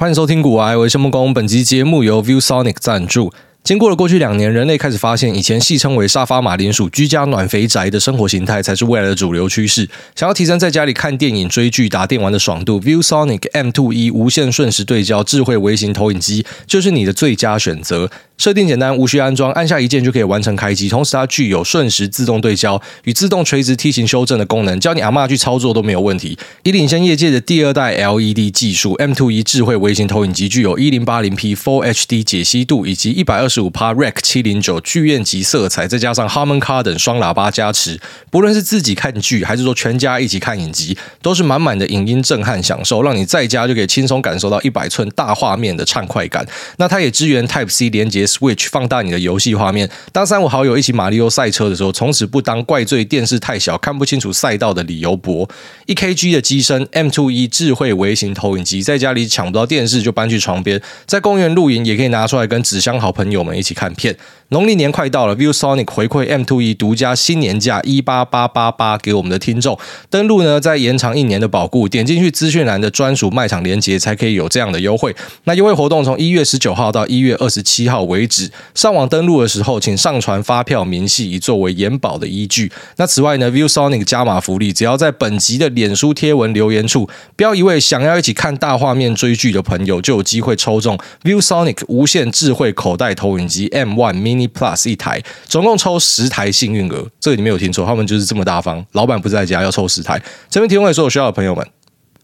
[0.00, 1.34] 欢迎收听古玩，我是谢孟恭。
[1.34, 3.30] 本集节目由 ViewSonic 赞助。
[3.62, 9.88] 经过了过去两年，人类开始发现，以前戏称为“沙发马铃薯”居家暖肥宅的生活形态，才是未来的主流趋势。
[10.16, 18.10] 想要提升在家里看电影、追剧、打电玩的爽度，ViewSonic M2E 无线瞬时对焦智慧微型投影机就是你的最佳选择。
[18.38, 20.88] 设定简单，无需安装，按下一键就可以完成开机。
[20.88, 26.38] 同时，它具有瞬时自动对焦与自动垂直梯形修正的功能，教你阿嬷去操作都没有问题。
[26.62, 38.00] 以领先业界的第二代 LED 技术，M2E 智慧微型投影机具有一零八零 P Full HD 解析度以及一百二十五帕 Rack 七零九剧院级色彩，再加上 Harman Kardon 双喇叭加持，
[38.30, 46.46] 不论是自己看剧还是说全家一起看影集，都是满满的影音震撼享受，让你在家就可以轻松感受到一百寸大画面的畅快感。
[46.78, 48.20] 那它也支援 Type C 连接。
[48.30, 49.90] Switch 放大你的游戏画面。
[50.12, 55.48] 当三五好友一起马里奥赛车的时候，从此不当怪罪电视太小看不清楚赛道的理由博。
[55.86, 64.14] 一 kg 的机身，M2E 智慧微型投影机，在家里抢不到电视就搬去床边，在公园露营也可以拿出来跟纸箱好朋友我们一起看片。
[64.50, 69.78] 农历年快到了，ViewSonic 回馈 M2E 独家新年价一八八八八给我们的听众，
[70.10, 75.14] 登录呢再延长一年的保固，点进去资讯栏的专属卖场链接才可以有这样的优惠。
[75.44, 82.72] 那优惠活动从一月十九号到一月二十七号为止，上网登录的时候请上传发票明细以作为延保的依据。
[82.96, 94.50] 那此外呢，ViewSonic 加码福利，只要在本集的脸书贴文留言处标一位想要一起看大画面追剧的朋友，就有机会抽中 ViewSonic 无线智慧口袋头投影机 M One Mini。
[94.50, 98.84] Plus 一台，总共抽十台幸运额，这个你没有听错，他们就是这么大方。
[98.92, 100.20] 老板不在家，要抽十台。
[100.50, 101.64] 这边提供给所有需要的朋友们。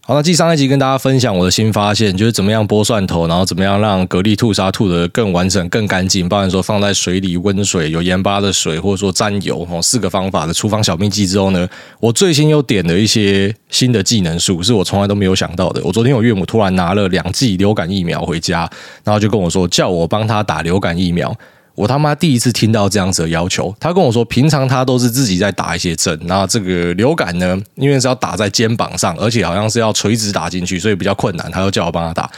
[0.09, 6.29] 好，那继上一集跟大家分享我的新发现，就是怎么样剥蒜头，然后怎么样让蛤蜊吐沙吐得更完整、更干净。
[6.29, 11.69] 包含说放在水里温水、有盐巴的水，或者说沾油哦，四个方法的厨房小秘籍之后呢，
[11.99, 15.83] 我最新又点了一些新的技能术，是我从来都没有想到的。
[15.83, 18.71] 我昨天我岳母突然拿了两剂流感疫苗回家，
[19.03, 21.37] 然后就跟我说，叫我帮他打流感疫苗。
[21.77, 32.28] 我他妈第一次听到这样子的要求，他跟我说，平常他都是自己在打一些针，那这个流感呢，因为是要打在肩膀上，而且好像是要垂直打进去，所以比较困难，他就叫我帮他打。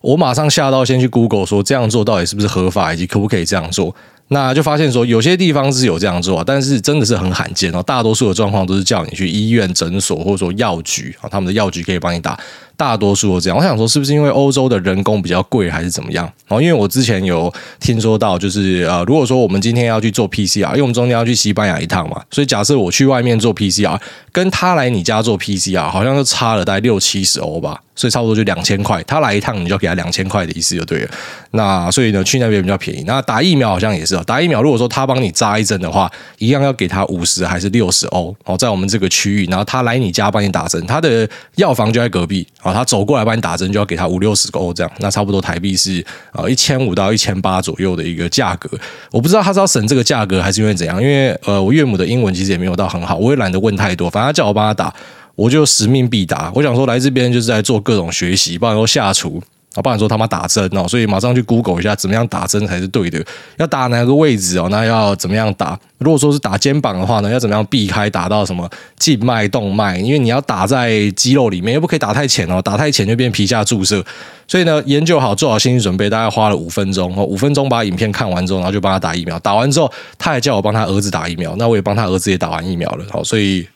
[0.00, 3.94] 我马上下到先去 Google 说，这样做到底是不是合法，以及可不可以这样做。
[4.32, 7.82] 那就发现说，有些地方是有这样做，但是真的是很罕见哦。
[7.82, 12.38] 大多数的状况都是叫你去医院、诊所或者说药局啊，他们的药局可以帮你打。
[12.80, 16.24] 大多数都这样，我想说是不是因为欧洲的人工比较贵，还是怎么样？
[16.48, 24.00] 然后因为我之前有听说到，就是呃，如果说我们今天要去做 PCR，因为我们中间要去西班牙一趟嘛，所以假设我去外面做 PCR，
[24.32, 29.02] 跟他来你家做 PCR，好像就差了大概六七十欧吧，所以差不多就两千块。
[29.02, 31.10] 他来一趟，你就给他两千块的意思就对了。
[31.50, 33.04] 那所以呢，去那边比较便宜。
[33.06, 38.34] 那打疫苗好像也是哦，打疫苗如果说他帮你扎一针的话，一样要给他五十还是六十欧？
[38.46, 42.46] 哦，在我们这个区域，然后他来你家帮你打针，他的药房就在隔壁。
[42.72, 48.70] 他走过来帮你打针，就要给他五六十欧，这样，那差不多台币是呃一千五到一千八左右的一个价格。
[49.10, 51.00] 我不知道他是要省这个价格，还是因为怎样？
[51.02, 54.94] 因为呃，我岳母的英文其实也没有到很好，我也懒得问太多，反正他叫我帮他打，
[55.34, 56.52] 我就使命必达。
[56.54, 59.42] 我想说来这边就是在做各种学习，不然说下厨。
[59.74, 63.24] 啊，不然说他妈打针哦，所以马上去 Google 一下，怎么样打针才是对的？
[63.56, 64.66] 要打哪个位置哦？
[64.68, 65.78] 那要怎么样打？
[65.98, 69.96] 如果说是打肩膀的话呢，要怎么样避开打到什么静脉、动脉？
[69.98, 74.04] 因为你要打在肌肉里面，又不可以打太浅哦，打太浅就变皮下注射。
[74.48, 79.38] 所以呢，研究好，做好心理准备，大概花了五分钟哦，五分钟把影片看完之后，然后就帮他打疫苗。
[79.38, 83.04] 打完之后，他还叫我帮他儿子打疫苗，那我也帮他儿子也打完疫苗了。
[83.08, 83.68] 好，所以。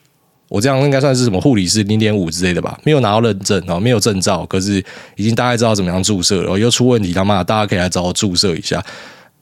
[0.54, 4.80] 我这样应该算是什么护理师零点五之类的吧，没有拿到认证哦，没有证照，可是
[5.16, 6.56] 已经大概知道怎么样注射了。
[6.56, 8.80] 又出问题，他妈大家可以来找我注射一下。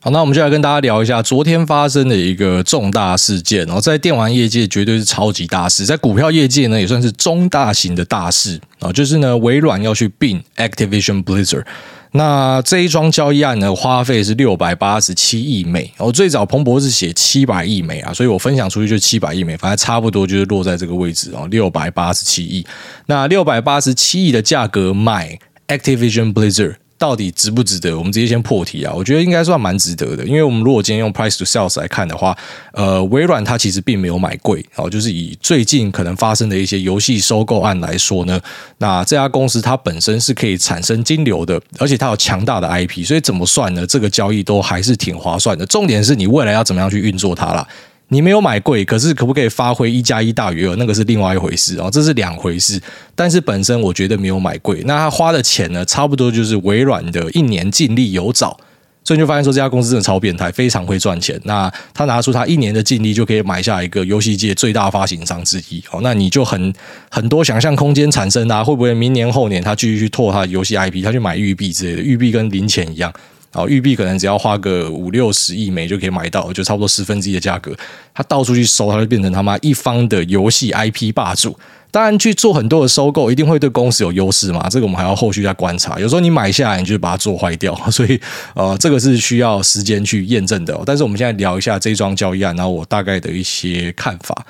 [0.00, 3.66] 好，那我们就来跟大家聊一下昨天发生的一个重大事件。
[3.66, 11.66] 然后在电玩业界绝对是超级大事，在股票业界呢也算是中大型的大事啊，就是呢微软要去并 Activision Blizzard。
[12.12, 15.90] 那这一桩交易案呢，花费是六百八十七亿美。
[15.96, 22.64] 哦最早彭博是写七百亿美啊，所以我分享出去就七百亿美，反正差不多就是落在这个位置哦，六百八十七亿。
[23.06, 26.76] 那六百八十七亿的价格买 Activision Blizzard。
[27.02, 27.98] 到底值不值得？
[27.98, 28.92] 我们直接先破题啊！
[28.94, 32.36] 我觉得应该算蛮值得的，因为我们如果今天用 price to sales 来看的话，
[32.72, 38.40] 呃，微软它其实并没有买贵哦，就是以最近可能发生的一些游戏收购案来说呢，
[38.78, 43.84] 那这家公司它本身是可以产生金流的，而且它有强大的 IP，所以怎么算呢？
[43.84, 45.66] 这个交易都还是挺划算的。
[45.66, 47.66] 重点是你未来要怎么样去运作它啦。
[48.12, 50.76] 你没有买贵，可是可不可以发挥一加一大于二？
[50.76, 52.78] 那个是另外一回事哦，这是两回事。
[53.14, 58.54] 但是本身我觉得没有买贵，那他花的钱呢，差不多就是微软的一年净利有找。
[59.02, 61.40] 所以你就发现说这家公司真的超变态，非常会赚钱。
[61.44, 66.72] 那他拿出他一年的净利就可以买下一个游戏界最大发行商之一哦，那你就很
[67.10, 73.10] 很多想象空间产生啊，会不会明年后年他继续去拓他的游戏 IP，他去买育碧之类的，育碧跟零钱一样。
[73.52, 77.74] 哦，育碧可能只要花个五六十亿枚就可以买到，就差不多十分之一的价格。
[78.14, 81.58] 他到处去收，他就变成他妈一方的游戏 IP 霸主。
[81.90, 84.66] 当然，去做很多的收购，一定会对公司有优势嘛？
[84.70, 86.00] 这个我们还要后续再观察。
[86.00, 88.18] 有时候你买下来，你就把它做坏掉， 所以
[88.54, 90.74] 呃，这个是需要时间去验证的。
[90.86, 94.46] 但是我们现在聊一下这桩交易案，然后我大概的一些看法。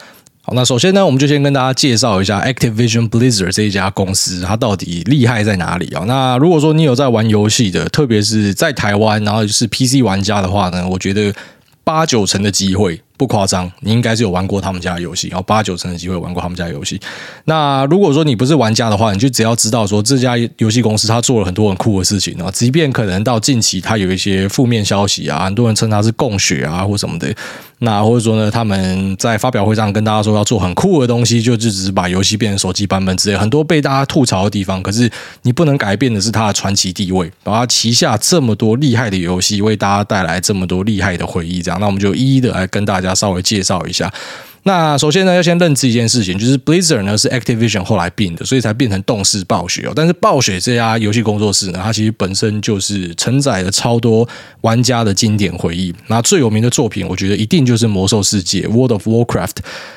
[0.54, 6.04] 那首先呢，我们就先跟大家介绍一下 Activision Blizzard 这一家公司，它到底厉害在哪里啊？
[6.06, 11.32] 那如果说你有在玩游戏的，特别是在台湾，然后就是 PC 玩家的话呢，我觉得
[11.84, 13.00] 八九成的机会。
[13.22, 17.00] 不夸张，你应该是有玩过他们家的游戏，然后八九成的机会玩过他们家游戏。
[17.44, 27.32] 那如果说你不是玩家的话，你就只要知道说这家游戏公司他做了很多很酷的事情啊，即便可能到近期他有一些负面消息啊，很多人称他是供血啊或什么的。
[27.78, 34.80] 那或者说呢，他们在发表会上跟大家说要做很酷的东西，就就只是把游戏变成手机版本之类，很多被大家吐槽的地方。
[34.82, 35.10] 可是
[35.42, 41.60] 你不能改变的是它的传奇地位，把它旗下这么多厉害的游戏为大家带来这么多厉害的回忆。
[41.60, 44.12] 这样，那我们就一一的来跟大家稍微介绍一下。
[44.64, 49.92] 那首先呢，要先认知一件事情，就是 Blizzard 呢是 Activision 后来并的，所以才变成动视暴雪哦。
[49.92, 54.28] 但是暴雪这家游戏工作室呢，它其实本身就是承载了超多
[54.60, 55.92] 玩家的经典回忆。
[56.06, 59.56] 那最有名的作品，我觉得一定就是《魔兽世界》（World of Warcraft）。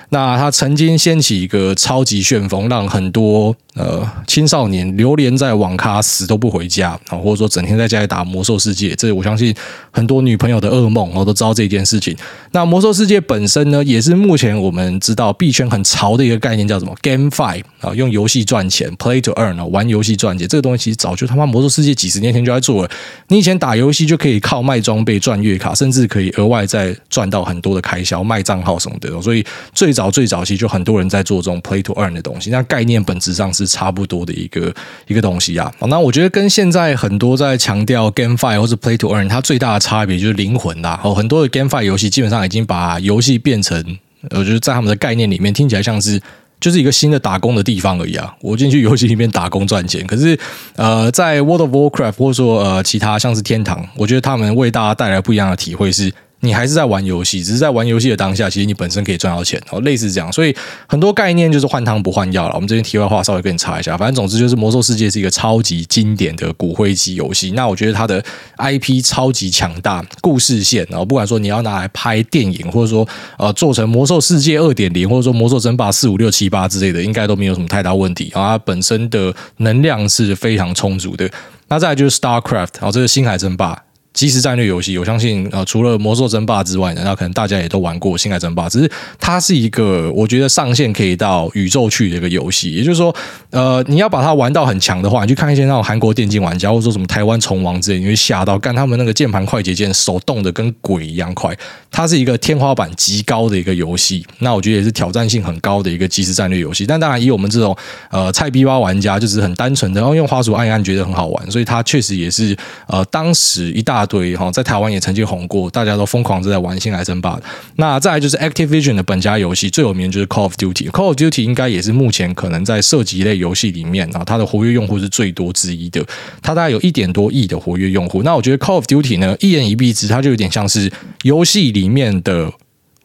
[0.09, 9.53] 那它曾经掀起一个超级旋风，让很多呃青少年流连在网咖死都不回家啊，或者说整天在家里打魔兽世界，这我相信
[9.91, 12.15] 很多女朋友的噩梦，我都知道这件事情。
[12.51, 20.47] 那魔兽世界本身呢，也是目前我们知道币圈很潮的一个概念，叫什么 GameFi 啊，用游戏赚钱，Play to Earn 啊，玩游戏赚钱。
[20.47, 22.89] 这个东西其实早就他妈魔兽世界几十年前就在做了。
[23.27, 29.21] 你以前打游戏就可以靠卖装备赚月卡，甚至可以额外再赚到很多的开销，卖账号什么的。
[29.21, 34.73] 所以最早最早期就很多人在做这种 Play to Earn 的东西，那概念本质上是差不多的一个
[35.07, 35.71] 一个东西啊。
[35.87, 40.99] 那我觉得跟现在很多在强调 GameFi 或者 Play to Earn，它最大的差别就是灵魂啦。
[41.03, 43.97] 哦，很多的 GameFi 游戏基本上已经把游戏变成，
[44.31, 46.21] 我觉得在他们的概念里面听起来像是
[46.59, 48.33] 就是一个新的打工的地方而已啊。
[48.41, 50.37] 我进去游戏里面打工赚钱，可是
[50.75, 56.13] 呃，在 World of Warcraft 或者说呃其他像是天堂，我觉得他们为大家带来不一样的体会是。
[56.45, 60.31] 你还是在玩游戏，只是在玩游戏的当下，其实你本身可以赚到钱哦，类似这样。
[60.31, 60.55] 所以
[60.87, 62.55] 很多概念就是换汤不换药了。
[62.55, 67.51] 我们这边题外话稍微跟你插一下，反正总之就是《魔兽世界》是一个超级经典的骨灰级游戏。
[67.51, 68.23] 那我觉得它的
[68.57, 73.07] IP 超级强大，故事线哦，不管说你要拿来拍电影，或者说
[73.37, 78.31] 呃做成《魔兽世界》二点零，或者说《魔兽争霸》四五六七八之类的，应该都没有什么太大问题。
[78.33, 81.29] 然后它本身的能量是非常充足的。
[81.67, 83.84] 那再来就是 StarCraft，然后这个星海争霸。
[84.15, 88.69] 即时战略游戏，我相信呃，除了魔兽争霸之外呢，那可能大家也都玩过星海争霸。
[88.69, 88.89] 只是
[89.19, 92.71] 它是一个我觉得上线可以到宇宙去的一个游戏。
[92.71, 93.13] 也就是说，
[93.49, 101.53] 呃，你要把它玩到很强的话，你去看一些那种韩国电竞玩家，或者说什么台湾虫王之类，你会吓到，干他们那个键盘快捷键手动的跟鬼一样快。
[101.91, 106.85] 它是一个天花板极高的一个游戏，那我觉得也是挑战性很高的一个即时战略游戏。
[106.85, 107.75] 但当然，以我们这种
[108.09, 112.55] 呃菜逼吧玩家，就是很单纯的，然后用滑鼠按一按，觉得很好玩，所以它确实也是
[112.87, 114.04] 呃当时一大。
[114.05, 117.35] 对哈，在台湾也曾经红过，大家都疯狂的在玩《星海争霸》。
[117.77, 120.89] 那再来就是 Activision 的本家游戏，最有名就是 Call of Duty。
[120.89, 126.05] Call of Duty 应该也是目前可能在射击类游戏里面啊，它的活跃用户是最多之一的。
[126.41, 128.23] 它大概有一点多亿的活跃用户。
[128.23, 130.91] 那我觉得 Call of Duty 呢，一言一蔽之，它就有点像是
[131.23, 132.51] 游戏里面的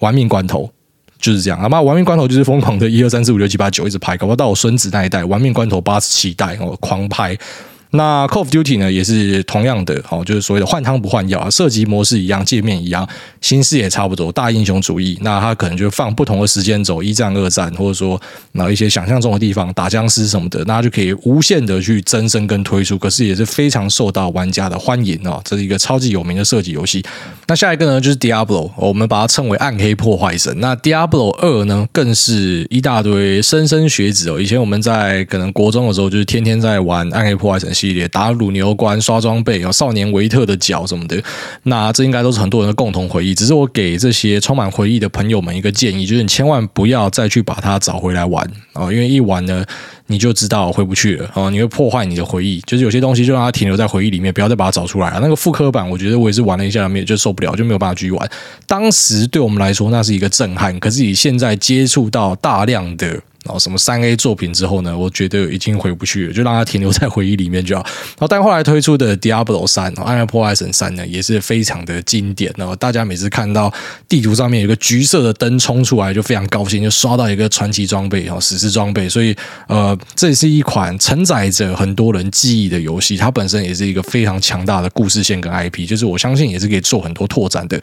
[0.01, 0.71] 玩命关头，
[1.19, 1.69] 就是这样。
[1.71, 7.37] 那玩命关头就是疯狂的一二三四五六七八九一直拍，搞不好到我孙子那一代，玩命关头八十七代哦，狂拍。
[7.93, 13.09] 那 Call of Duty 呢，也是同样的，哦，就是所谓的换汤不换药啊，射击模式一样，界面一样，
[13.41, 15.19] 形式也差不多，大英雄主义。
[15.23, 18.21] 那它可能就放不同的时间轴，一战、二战，或者说
[18.53, 22.97] 那一些想象中的地方，打僵尸什么的，那就可以无限的去增生跟推出。
[22.97, 27.05] 可是也是非常受到玩家的欢迎哦，这是一个超级有名的射击游戏。
[27.49, 30.55] 那下一个呢，就是 Diablo，我们把它称为暗黑破坏神。
[30.61, 34.41] 那 Diablo 二呢，更是一大堆莘莘学子哦。
[34.41, 37.69] 以前我们在可能国中的时候，就是天天在玩暗黑破坏神。
[37.81, 41.23] 系列打乳牛关刷装备，有少年维特的脚什么的，
[41.63, 43.35] 那这应该都是很多人的共同回忆。
[43.35, 49.65] 只是我给这些充满回忆的朋友们一个建议，就是你千万不要再去把它找回来玩啊，因为一玩呢，
[50.09, 52.61] 你就知道回不去了啊，你会破坏你的回忆。
[52.67, 55.21] 就是有些东西就让它停留在回忆里面，不要再把它找出来了。
[55.21, 58.31] 那个复刻版，我觉得我也是玩了一下，没有就受不了，就没有办法继续玩。
[58.67, 60.79] 当时对我们来说，那是一个震撼。
[60.79, 63.21] 可是你现在接触到大量的。
[63.45, 67.83] 然后什么三 A 作品之后呢，我觉得已经回不去了，就让它停留在回忆里面就好。
[67.83, 72.53] 然后但后来推出的 Diablo 三，暗黑破坏神三呢，也是非常的经典。
[72.57, 73.73] 然后大家每次看到
[74.09, 79.09] 地图上面有个橘色的灯冲出来，就非常高兴，就刷到一个传奇装备然后，史诗装备。
[79.09, 79.35] 所以
[79.69, 87.81] 呃，这是一款承载着很多人记忆的游戏，它本身也是一个非常强大的故事线跟 IP，就是我相信也是可以做很多拓展的。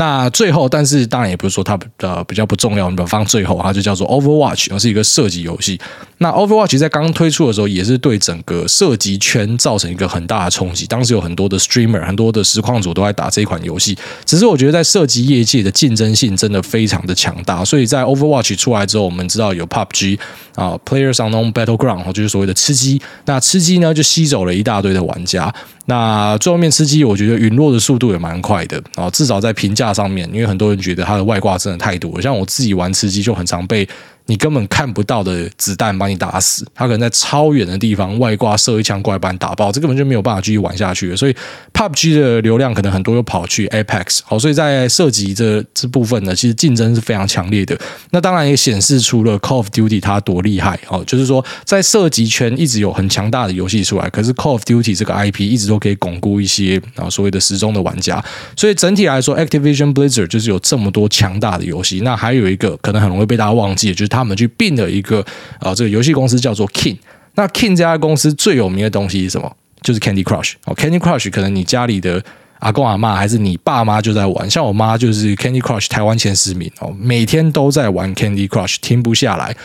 [0.00, 5.78] 那最后，但是当然也不是说它呃比较不重要，你比方最后它就叫做 Overwatch，而是一个射击游戏。
[6.22, 10.84] 那 Overwatch 在刚推出的时候，也是对整个射击圈造成一个很大的冲击。
[10.84, 13.96] 当时有很多的 Streamer、很多的实况组都在打这一款游戏。
[14.26, 20.18] 只是我觉得在射击业界的竞争性真的非常的强大，所以在 Overwatch 出来之后，我们知道有 PUBG
[20.56, 23.00] 啊，Players On On Battleground，就是所谓的吃鸡。
[23.24, 25.50] 那吃鸡呢，就吸走了一大堆的玩家。
[25.86, 33.88] 那最后面吃鸡，我觉得陨落的速度也蛮快的啊，至少在评价上面，因为很多人觉得它的外挂真的太多，像我自己玩吃鸡就很常被。
[34.30, 41.16] 你根本看不到的子弹把你打死，他可能在超远的地方外挂射一枪过来把你打爆，这根本就没有办法继续玩下去。
[41.16, 41.34] 所以
[41.74, 47.76] PUBG 的流量可能很多又跑去 Apex，好，所以在涉及这这部分呢，其实竞争是非常强烈的。
[48.12, 58.24] 那当然也显示出了 Call of Duty 它多厉害哦，就是说在射击圈一直有很强大的游戏出来，可是 Call of Duty 这个 IP 一直都可以巩固一些啊所谓的时钟的玩家。
[58.54, 62.02] 所以整体来说，Activision Blizzard 就是有这么多强大的游戏。
[62.02, 64.19] 那还有一个可能很容易被大家忘记，就是他。
[64.20, 65.24] 他们去并了一个
[65.58, 66.96] 啊，这个游戏公司叫做 King。
[67.34, 69.50] 那 King 这家公司最有名的东西是什么？
[69.82, 70.54] 就是 Candy Crush。
[70.66, 72.22] 哦，Candy Crush 可能你家里的
[72.58, 79.56] 阿公阿妈还是你爸妈就在玩，像我妈就是 Candy Crush 台湾前十名哦，每天都在玩 Candy Crush，停不下来。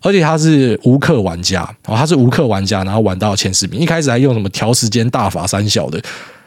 [0.00, 3.80] 而且他是无氪玩家哦，他是无氪玩家，然后玩到前十名。
[3.80, 5.98] 一开始还用什么调时间大法三小的。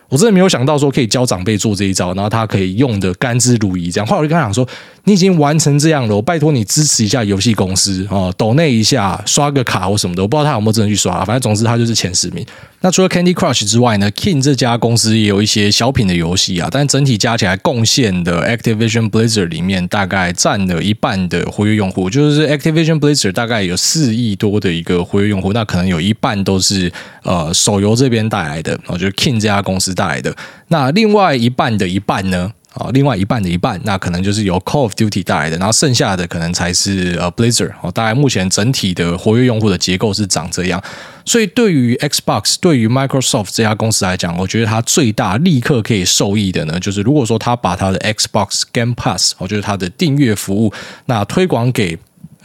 [0.10, 3.92] 我真的没有想到说可以教长辈做这一招，然后他可以用的甘之如饴。
[3.92, 4.68] 这样，后来我就跟他讲说
[5.04, 10.22] ：“你已经完成这样了，我拜托你支持一下游戏公司哦，抖那一下，刷个卡或什么的。
[10.22, 12.46] 我不知道他有没有真的去刷，反正总之他就是前十名。
[12.82, 26.92] 那除了 Candy Crush 之外呢，King 这家公司也有一些小品的游戏啊，但整体加起来贡献的 Activision Blizzard 里面大概占了一半的活跃用户，就是 Activision Blizzard 大概有四亿多的一个活跃用户，那可能有一半都是
[27.24, 29.88] 呃手游这边带来的，然、哦、就是 King 这家公司。
[29.98, 30.36] 带来的
[30.68, 32.52] 那另外一半的一半呢？
[32.74, 37.72] 啊，另外一半的一半，那可能就是由 Call of Duty 带来的，然后剩下的可能才是呃 Blazer。
[37.82, 40.84] 哦，大概目前整体的活跃用户的结构是长这样。
[41.26, 50.74] 所以对于 Xbox、对于 Microsoft 这家公司来讲，我觉得它最大立刻可以受益的呢，就是如果说它把它的 Xbox Game Pass，哦，就是它的订阅服务，
[51.06, 51.98] 那推广给。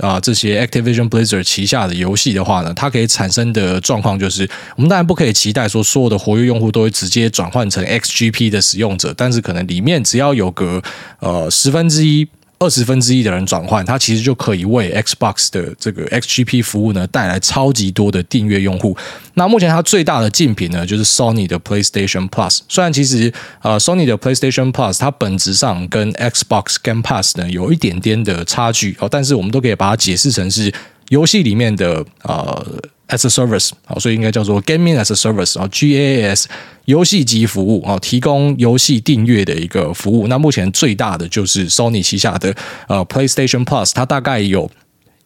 [0.03, 10.83] 啊，这些 Activision Blizzard 旗下的游戏的话呢，它可以产生的状况就是，我们当然不可以期待说所有的活跃用户都会直接转换成 XGP 的使用者，但是可能里面只要有个
[11.21, 12.29] 呃十分之一。
[12.63, 18.97] 二十分之一的人转换，它其实就可以为 Xbox 的这个 XGP 服务呢带来超级多的订阅用户。
[19.35, 22.61] 那目前它最大的竞品呢，就是 Sony 的 PlayStation Plus。
[22.69, 30.73] 虽然其实呃 Sony 的 PlayStation Plus 它本质上跟 Xbox Game Pass 呢有一点点的差距哦，但是我们都可以把它解释成是
[31.09, 32.65] 游戏里面的呃。
[33.13, 36.47] As a service，好，所以应该叫做 Gaming as a Service 啊，GaaS
[36.87, 40.29] 游戏级服务啊，提供游戏订阅的一个服务。
[40.29, 42.55] 那目前最大的就是 Sony 旗下的
[42.89, 44.71] 呃 PlayStation Plus，它大概有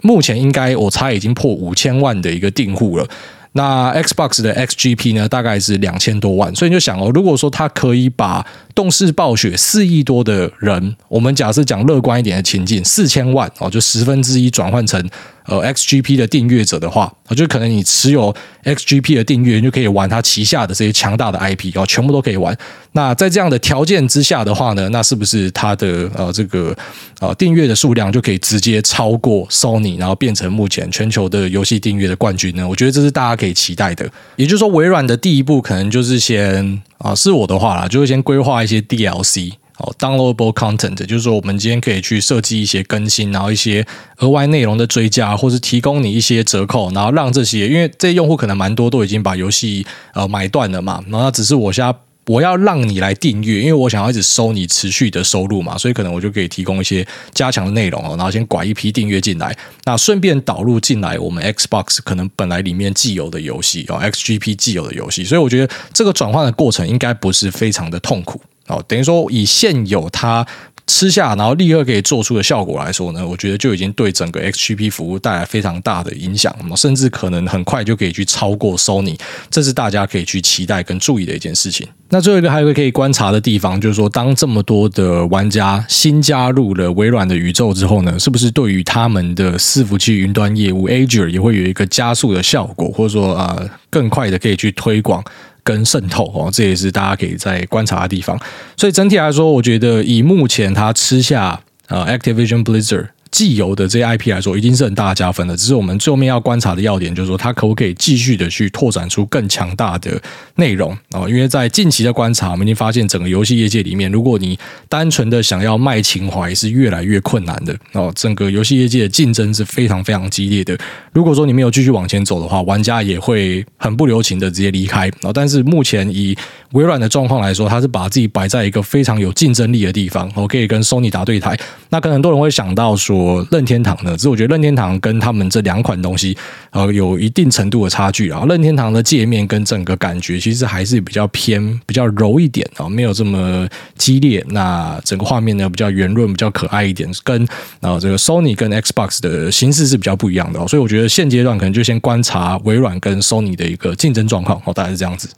[0.02, 3.07] 目前应该我猜已经破五千万的一个订户了。
[3.52, 6.52] 那 Xbox 的 XGP 呢，大概是两千多万。
[6.57, 15.09] 所以你就想哦，如果说它可以把动视暴雪四亿多的人，我们假设讲乐观一点的情境，四千万哦，就十分之一转换成。
[15.47, 18.35] 呃，XGP 的订阅者的话，啊，就可能你持有
[18.65, 22.57] XGP 的订阅，你就可以玩它旗下的这些强大的 IP，然后全部都可以玩。
[22.93, 26.76] 那在这样的条件之下的话呢，那是不是它的呃这个
[27.21, 32.67] 呃订阅的数量就可以直接超过 Sony，然后变成目前全球的游戏订阅的冠军呢？
[32.69, 34.09] 我觉得这是大家可以期待的。
[34.37, 39.53] 也就是说，微软的第一步可能就是先啊，是我的话啦，就会先规划一些 DLC。
[39.78, 43.87] 哦，downloadable content 就是说，我们今天可以去设计一些更新，然后一些
[44.18, 51.95] 额外内容的追加，或是提供你一些折扣，然后让这些，因为这些用户可能蛮多都已经把游戏呃买断了嘛，然后只是我现在
[52.28, 68.40] 我要让你来订阅，因为我想要一直收你持续的收入嘛，所以可能我就可以提供一些加强的内容哦，然后先拐一批订阅进来，那顺便导入进来我们 Xbox 可能本来里面既有的游戏哦，XGP 既有的游戏，所以我觉得这个转换的过程应该不是非常的痛苦。
[68.68, 70.46] 哦，等于说以现有它
[70.88, 79.18] 吃下，然后立刻可以做出的效果来说呢，我觉得就已经对整个 XGP 服务带来非常大的影响，甚至可能很快就可以去超过 Sony，
[79.50, 81.88] 这是大家可以去期待跟注意的一件事情。
[82.11, 95.25] 那最后一个还有一个可以观察的地方，就是说，当这么多的玩家新加入了微软的宇宙之后呢，是不是对于他们的伺服器云端业务 Azure 也会有一个加速的效果，或者说呃更快的可以去推广
[95.66, 98.40] 跟渗透哦，这也是大家可以在观察的地方。
[98.76, 103.08] 所以整体来说，我觉得以目前他吃下呃 Activision Blizzard。
[103.30, 105.56] 既有的这些 IP 来说，已经是很大的加分了。
[105.56, 110.21] 只是我们最后面要观察的要点，就是说它可不可以继续的去拓展出更强大的
[110.54, 111.28] 内容啊？
[111.28, 118.12] 因为在近期的观察，我们已经发现整个游戏业界里面，如果你单纯的想要卖情怀，是越来越困难的哦。
[118.14, 120.78] 整个游戏业界的竞争是非常非常激烈的。
[121.12, 125.33] 如果说你没有继续往前走的话，玩家也会很不留情的直接离开啊。
[125.35, 126.37] 但是目前以
[126.73, 131.59] 微软的状况来说，它是把自己摆在一个非常有竞争力的地方，我可以跟 Sony 打对台。
[131.90, 133.15] 那可能很多人会想到说。
[133.16, 134.16] 我任天堂呢？
[134.16, 136.37] 只是我觉得任天堂跟他们这两款东西，
[136.70, 138.44] 呃，有一定程度的差距啊。
[138.49, 144.44] 任天堂的界面跟整个感觉，其实还是比较偏比较柔一点啊，没有这么激烈。
[144.50, 147.42] 那整个画面呢，比较圆润，比较可爱一点，跟
[147.80, 150.66] 啊这个 Sony 跟 Xbox 的形式是比较不一样的。
[150.68, 155.28] 所以我觉得现阶段可能就先观察微软跟 Sony 的一个竞争状况哦，大概是这样子。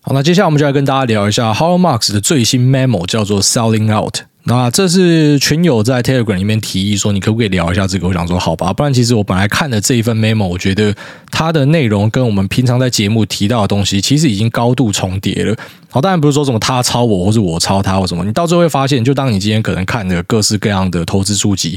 [0.00, 4.18] 好，那接下来我们就来跟大家聊一下 how marx 的最新 memo，叫做 Selling Out。
[4.48, 8.06] 那这是群友在 Telegram 里面提议说，你可不可以聊一下这个？
[8.06, 10.94] 我想说，好吧，不然其实我本来看的这一份 memo，我觉得
[11.32, 15.56] 它的内容跟我们平常在节目提到的东西，其实已经高度重叠了。
[15.90, 18.24] 好，当然不是说什么他抄我，或是我抄他，或什么。
[18.24, 21.76] 你到最后会发现，就当你今天可能看的各式各样的投资书籍，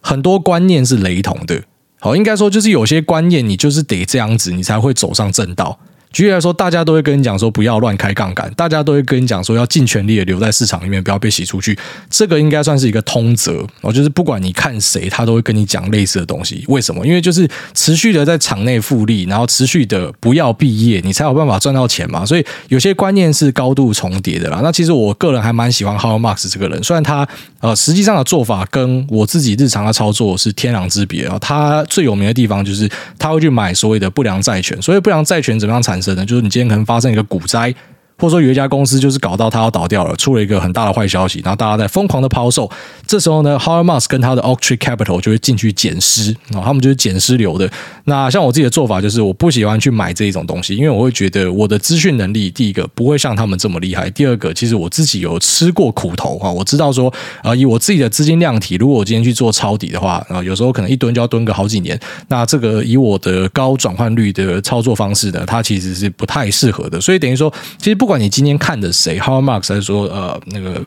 [0.00, 1.60] 很多观念是雷同的。
[1.98, 5.76] 好，应该说就是有些观念，你就是得这样子，你才会走上正道。
[6.14, 11.76] 举例来说，大家都会跟你讲说不要乱开杠杆，大家都会跟你讲说要尽全力的留在市场里面，不要被洗出去。
[12.08, 16.64] 这个应该算是一个通则哦，就是不管你看谁，他都会跟你讲类似的东西。
[16.68, 17.04] 为什么？
[17.04, 22.24] 因为就是持续的在场内复利，然后持续的不要毕业，你才有办法赚到钱嘛。
[22.24, 24.60] 所以有些观念是高度重叠的啦。
[24.62, 27.28] 那其实我个人还蛮喜欢 Howard Marks 这个人，虽然他
[27.64, 31.38] 呃实际上的做法跟我自己日常的操作是天壤之别啊。
[31.40, 32.86] 他最有名的地方就是
[33.18, 34.80] 他会去买所谓的不良债权。
[34.82, 36.26] 所谓不良债权怎么样产生呢？
[36.26, 37.74] 就是你今天可能发生一个股灾。
[38.18, 42.70] 或者说有一家公司就是搞到它要倒掉了，出了一个很大的坏消息，然后大家在疯狂的抛售。
[43.06, 47.70] 这时候呢，Howard Marks 跟他的 Oaktree Capital 就会进去捡尸啊，他们就是捡尸流的。
[48.04, 57.12] 那像我自己的做法就是，我不喜欢去买这一种东西，因为我会觉得我的资讯能力，第一个不会像他们这么厉害，第二个其实我自己有吃过苦头啊，我知道说
[57.42, 61.98] 啊，以我自己的资金量体，如果我今天去做抄底的话啊，有时候可能一蹲就要蹲个好几年。
[62.28, 67.00] 那这个以我的高转换率的操作方式呢，它其实是不太适合的。
[67.00, 70.78] 所以等于说，其实不不管你今天看的谁，Howard Marks 还是说呃那个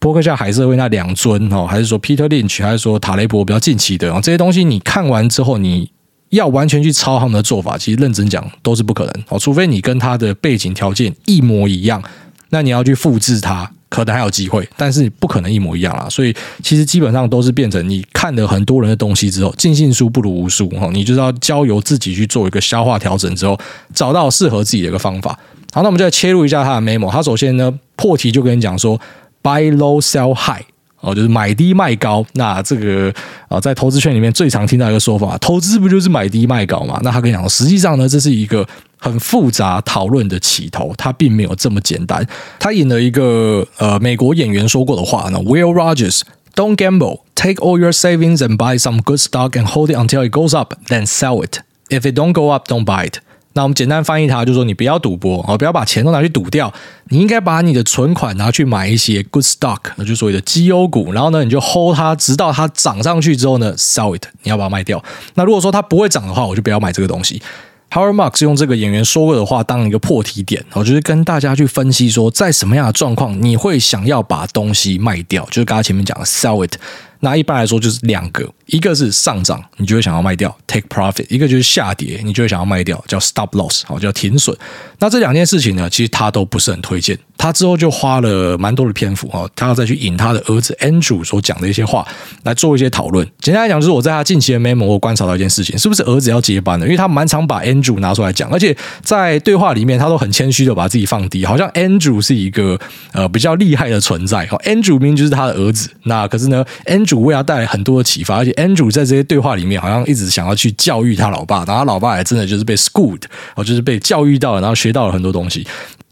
[0.00, 5.88] 波克夏海瑟威那两尊哦，还是说 Peter Lynch，还是说塔雷伯比较近期的哦，这些东西你看完之后，你
[6.30, 12.02] 要完全去抄他们的做法，其实认真讲都是不可能哦，除非你跟他的背景条件一模一样，
[12.48, 16.08] 那你要去复制它，可能还有机会，但是不可能一模一样啦。
[16.10, 16.34] 所以
[16.64, 23.56] 其实基本上都是变成你看了很多人的东西之后，尽信书不如无书哦，你就是要交由自己去做一个消化调整之后，
[23.94, 25.38] 找到适合自己的一个方法。
[25.72, 27.10] 好，那我们就来切入一下他的 memo。
[27.10, 29.00] 他首先呢，破题就跟你讲说
[29.42, 30.64] ，buy low sell high，
[31.00, 32.26] 哦，就是买低卖高。
[32.32, 33.12] 那这个
[33.48, 36.98] 啊，在投资圈里面最常听到一个说法，投资不就是买低卖高嘛？
[37.02, 38.66] 那他跟你讲，实际上呢，这是一个
[38.98, 42.26] 很复杂讨论的起头，它并没有这么简单。
[42.58, 50.32] 他引了一个呃美国演员说过的话呢，Will Rogers，Don't gamble，take all your savings and buy some good stock and hold it until it
[50.32, 51.60] goes up, then sell it.
[51.88, 53.18] If it don't go up, don't buy it.
[53.52, 56.72] 那我们简单翻译它，就是说你不要赌博啊，不要把钱都拿去赌掉。
[57.08, 61.12] 你应该把你的存款拿去买一些 good stock，那就所谓的绩优股。
[61.12, 65.02] 然后呢，你就 hold 它，直到它涨上去之后呢，sell it，你要把它卖掉。
[65.34, 67.42] 那如果说它不会涨的话，我就不要买这个东西。
[67.90, 76.76] Howard Marks 用这个演员说过的话当一个破题点，我就是跟大家去分析说，在什么样的状况你会想要把东西卖掉，就是刚刚前面讲的 sell it。
[77.22, 84.56] 那一般来说就是两个，一个是上涨，你就会想要卖掉，take profit；一个就是下跌，你就会想要卖掉，叫 stop loss，好，叫停损。
[85.00, 87.18] 那这两件事情呢，其实他都不是很推荐。
[87.40, 92.06] 他之后就花了蛮多的篇幅哈，他要再去引他的儿子 Andrew 所讲的一些话
[92.42, 93.26] 来做一些讨论。
[93.38, 96.84] 简单来讲，就是我在他近期的 memo 我观察到一件事情，是不是儿子要接班了？
[96.84, 102.78] 因为他蛮常把 Andrew 拿出来讲，而且在对话里面，他都很谦虚的把自己放低，好像 Andrew 是一个
[103.12, 104.44] 呃比较厉害的存在。
[104.44, 113.22] 哈，Andrew 明明就是他的儿子，那可是呢，Andrew 为他带来很多的启发，而且 Andrew 在这些对话里面，好像一直想要去教育他老爸，然后他老爸也真的就是被 schooled，
[113.54, 115.66] 哦，就是被教育到了，然后学到了很多东西。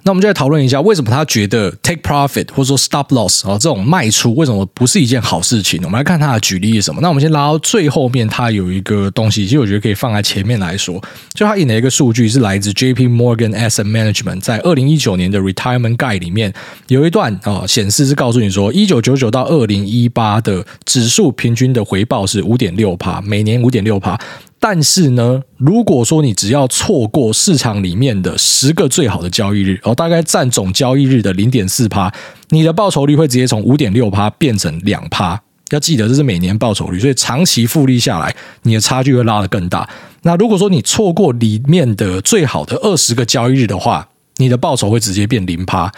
[0.08, 5.78] 那我们就来讨论一下，为什么他觉得 take profit 或者说 stop loss 啊这种卖出为什么不是一件好事情？
[5.84, 7.02] 我们来看他的举例是什么。
[7.02, 10.98] 那我们先拉到最后面，他有一个东西，其实我觉得可以放在前面来说。
[11.34, 16.54] 就他引了一个数据，是来自 JP Morgan Asset Management 在二零一九年的 Retirement Guide 里面
[16.86, 24.18] 有一段啊显示是告诉你说，一九九九到二零一八的指数平均的回报是五点六趴，每年五点六趴。
[24.60, 32.12] 但是呢，如果说你只要错过市场里面的十个最好的交易日，哦，大概占总交易日的零点四趴，
[32.48, 35.40] 你的报酬率会直接从五点六趴变成两趴。
[35.70, 39.88] 要记得这是每年报酬率，所以长期复利下来，你的差距会拉得更大。
[40.22, 45.92] 那如果说你错过里面的最好的二十个交易日的话，你的报酬会直接变零趴。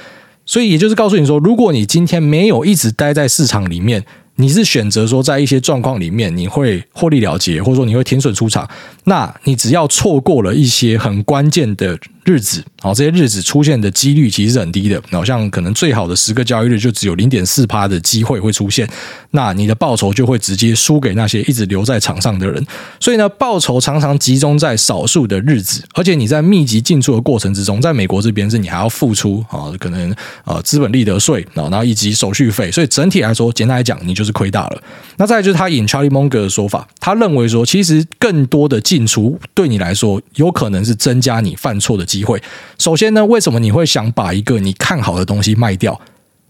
[0.45, 4.05] 所以也就是告诉你说，如果你今天没有一直待在市场里面。
[4.41, 8.67] 你是选择说，在一些状况里面，你会获利了结，或者说你会停损出场，
[9.05, 18.89] 那你只要错过了一些很关键的日子，好，这些日子出现的几率其实是很低的，好像可能最好的十个交易日就只有零点四趴的机会会出现，
[19.31, 22.65] 那你的报酬就会直接输给那些一直留在场上的人。
[23.01, 34.83] 所以呢，报酬常常集中在少数的日子，而且你在密集进出的过程之中，在美国这边是你还要付出啊，可能呃资本利得税啊，然后以及手续费，所以整体来说，简单来讲，你就是亏大了。
[35.17, 42.43] 那再就是他引 Charlie Munger 的说法，他认为说，其实更多的进出对你来说，有可能是增加你犯错的机会。
[42.79, 45.99] 首先呢，为什么你会想把一个你看好的东西卖掉？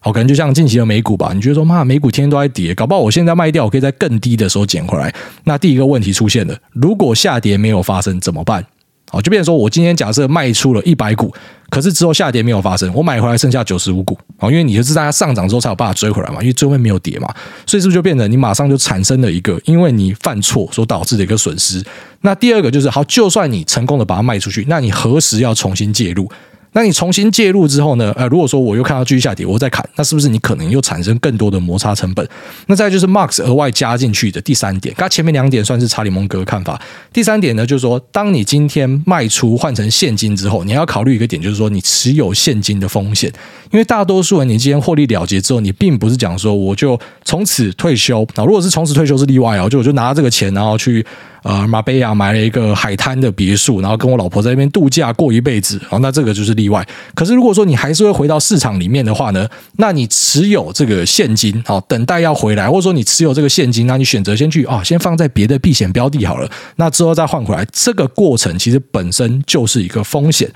[0.03, 5.14] 好，可能就像近期的美股吧，你觉得说，妈，美股天天都在跌，搞不好我现在卖掉，我可以在更低的时候捡回来。
[5.44, 8.64] 那第一个问题出现了，如果下跌没有发生怎么办？
[9.11, 11.35] 好，就变成说我今天假设卖出了一百股。
[11.68, 17.33] 可是之后下跌没有发生，我买回来剩下九十五股啊，因为你就是在它上涨之后才有办法追回来嘛，因为最后面没有跌嘛，
[17.64, 21.81] 所以是不是就变成你马上就产生了一个因为你犯错所导致的一个损失？
[22.23, 26.29] 那第二个就是好，就算你成功的把它卖出去，那你何时要重新介入？
[26.72, 28.12] 那你重新介入之后呢？
[28.16, 32.26] 呃，如果说我又看到继续下跌，我再砍，那是不是你可能又产生更多的摩擦成本？
[32.66, 36.80] 那再就是 Marks 额外加进去的第三点，刚前面两点算是查理蒙格的看法。
[37.12, 43.33] 第三点呢，就是说，当你今天卖出换成现金之后，你要考虑一个点，就是说你持有现金的风险，
[43.72, 48.44] 因为大多数人你今天获利了结之后，你并不是讲说我就从此退休那。
[48.44, 51.04] 如果是从此退休是例外啊，就我就拿这个钱然后去。
[51.42, 56.87] 呃，马贝亚买了一个海滩的别墅，然后跟我老婆在那边度假过一辈子，哦那这个就是例外。
[57.14, 59.48] 可是如果说你还是会回到市场里面的话呢，
[59.79, 70.50] 那你持有这个现金，好，等待要回来，或者说你持有这个现金，那你选择先去啊，先放在别的避险标的好了，那之后再换回来，这个过程其实本身就是一个风险。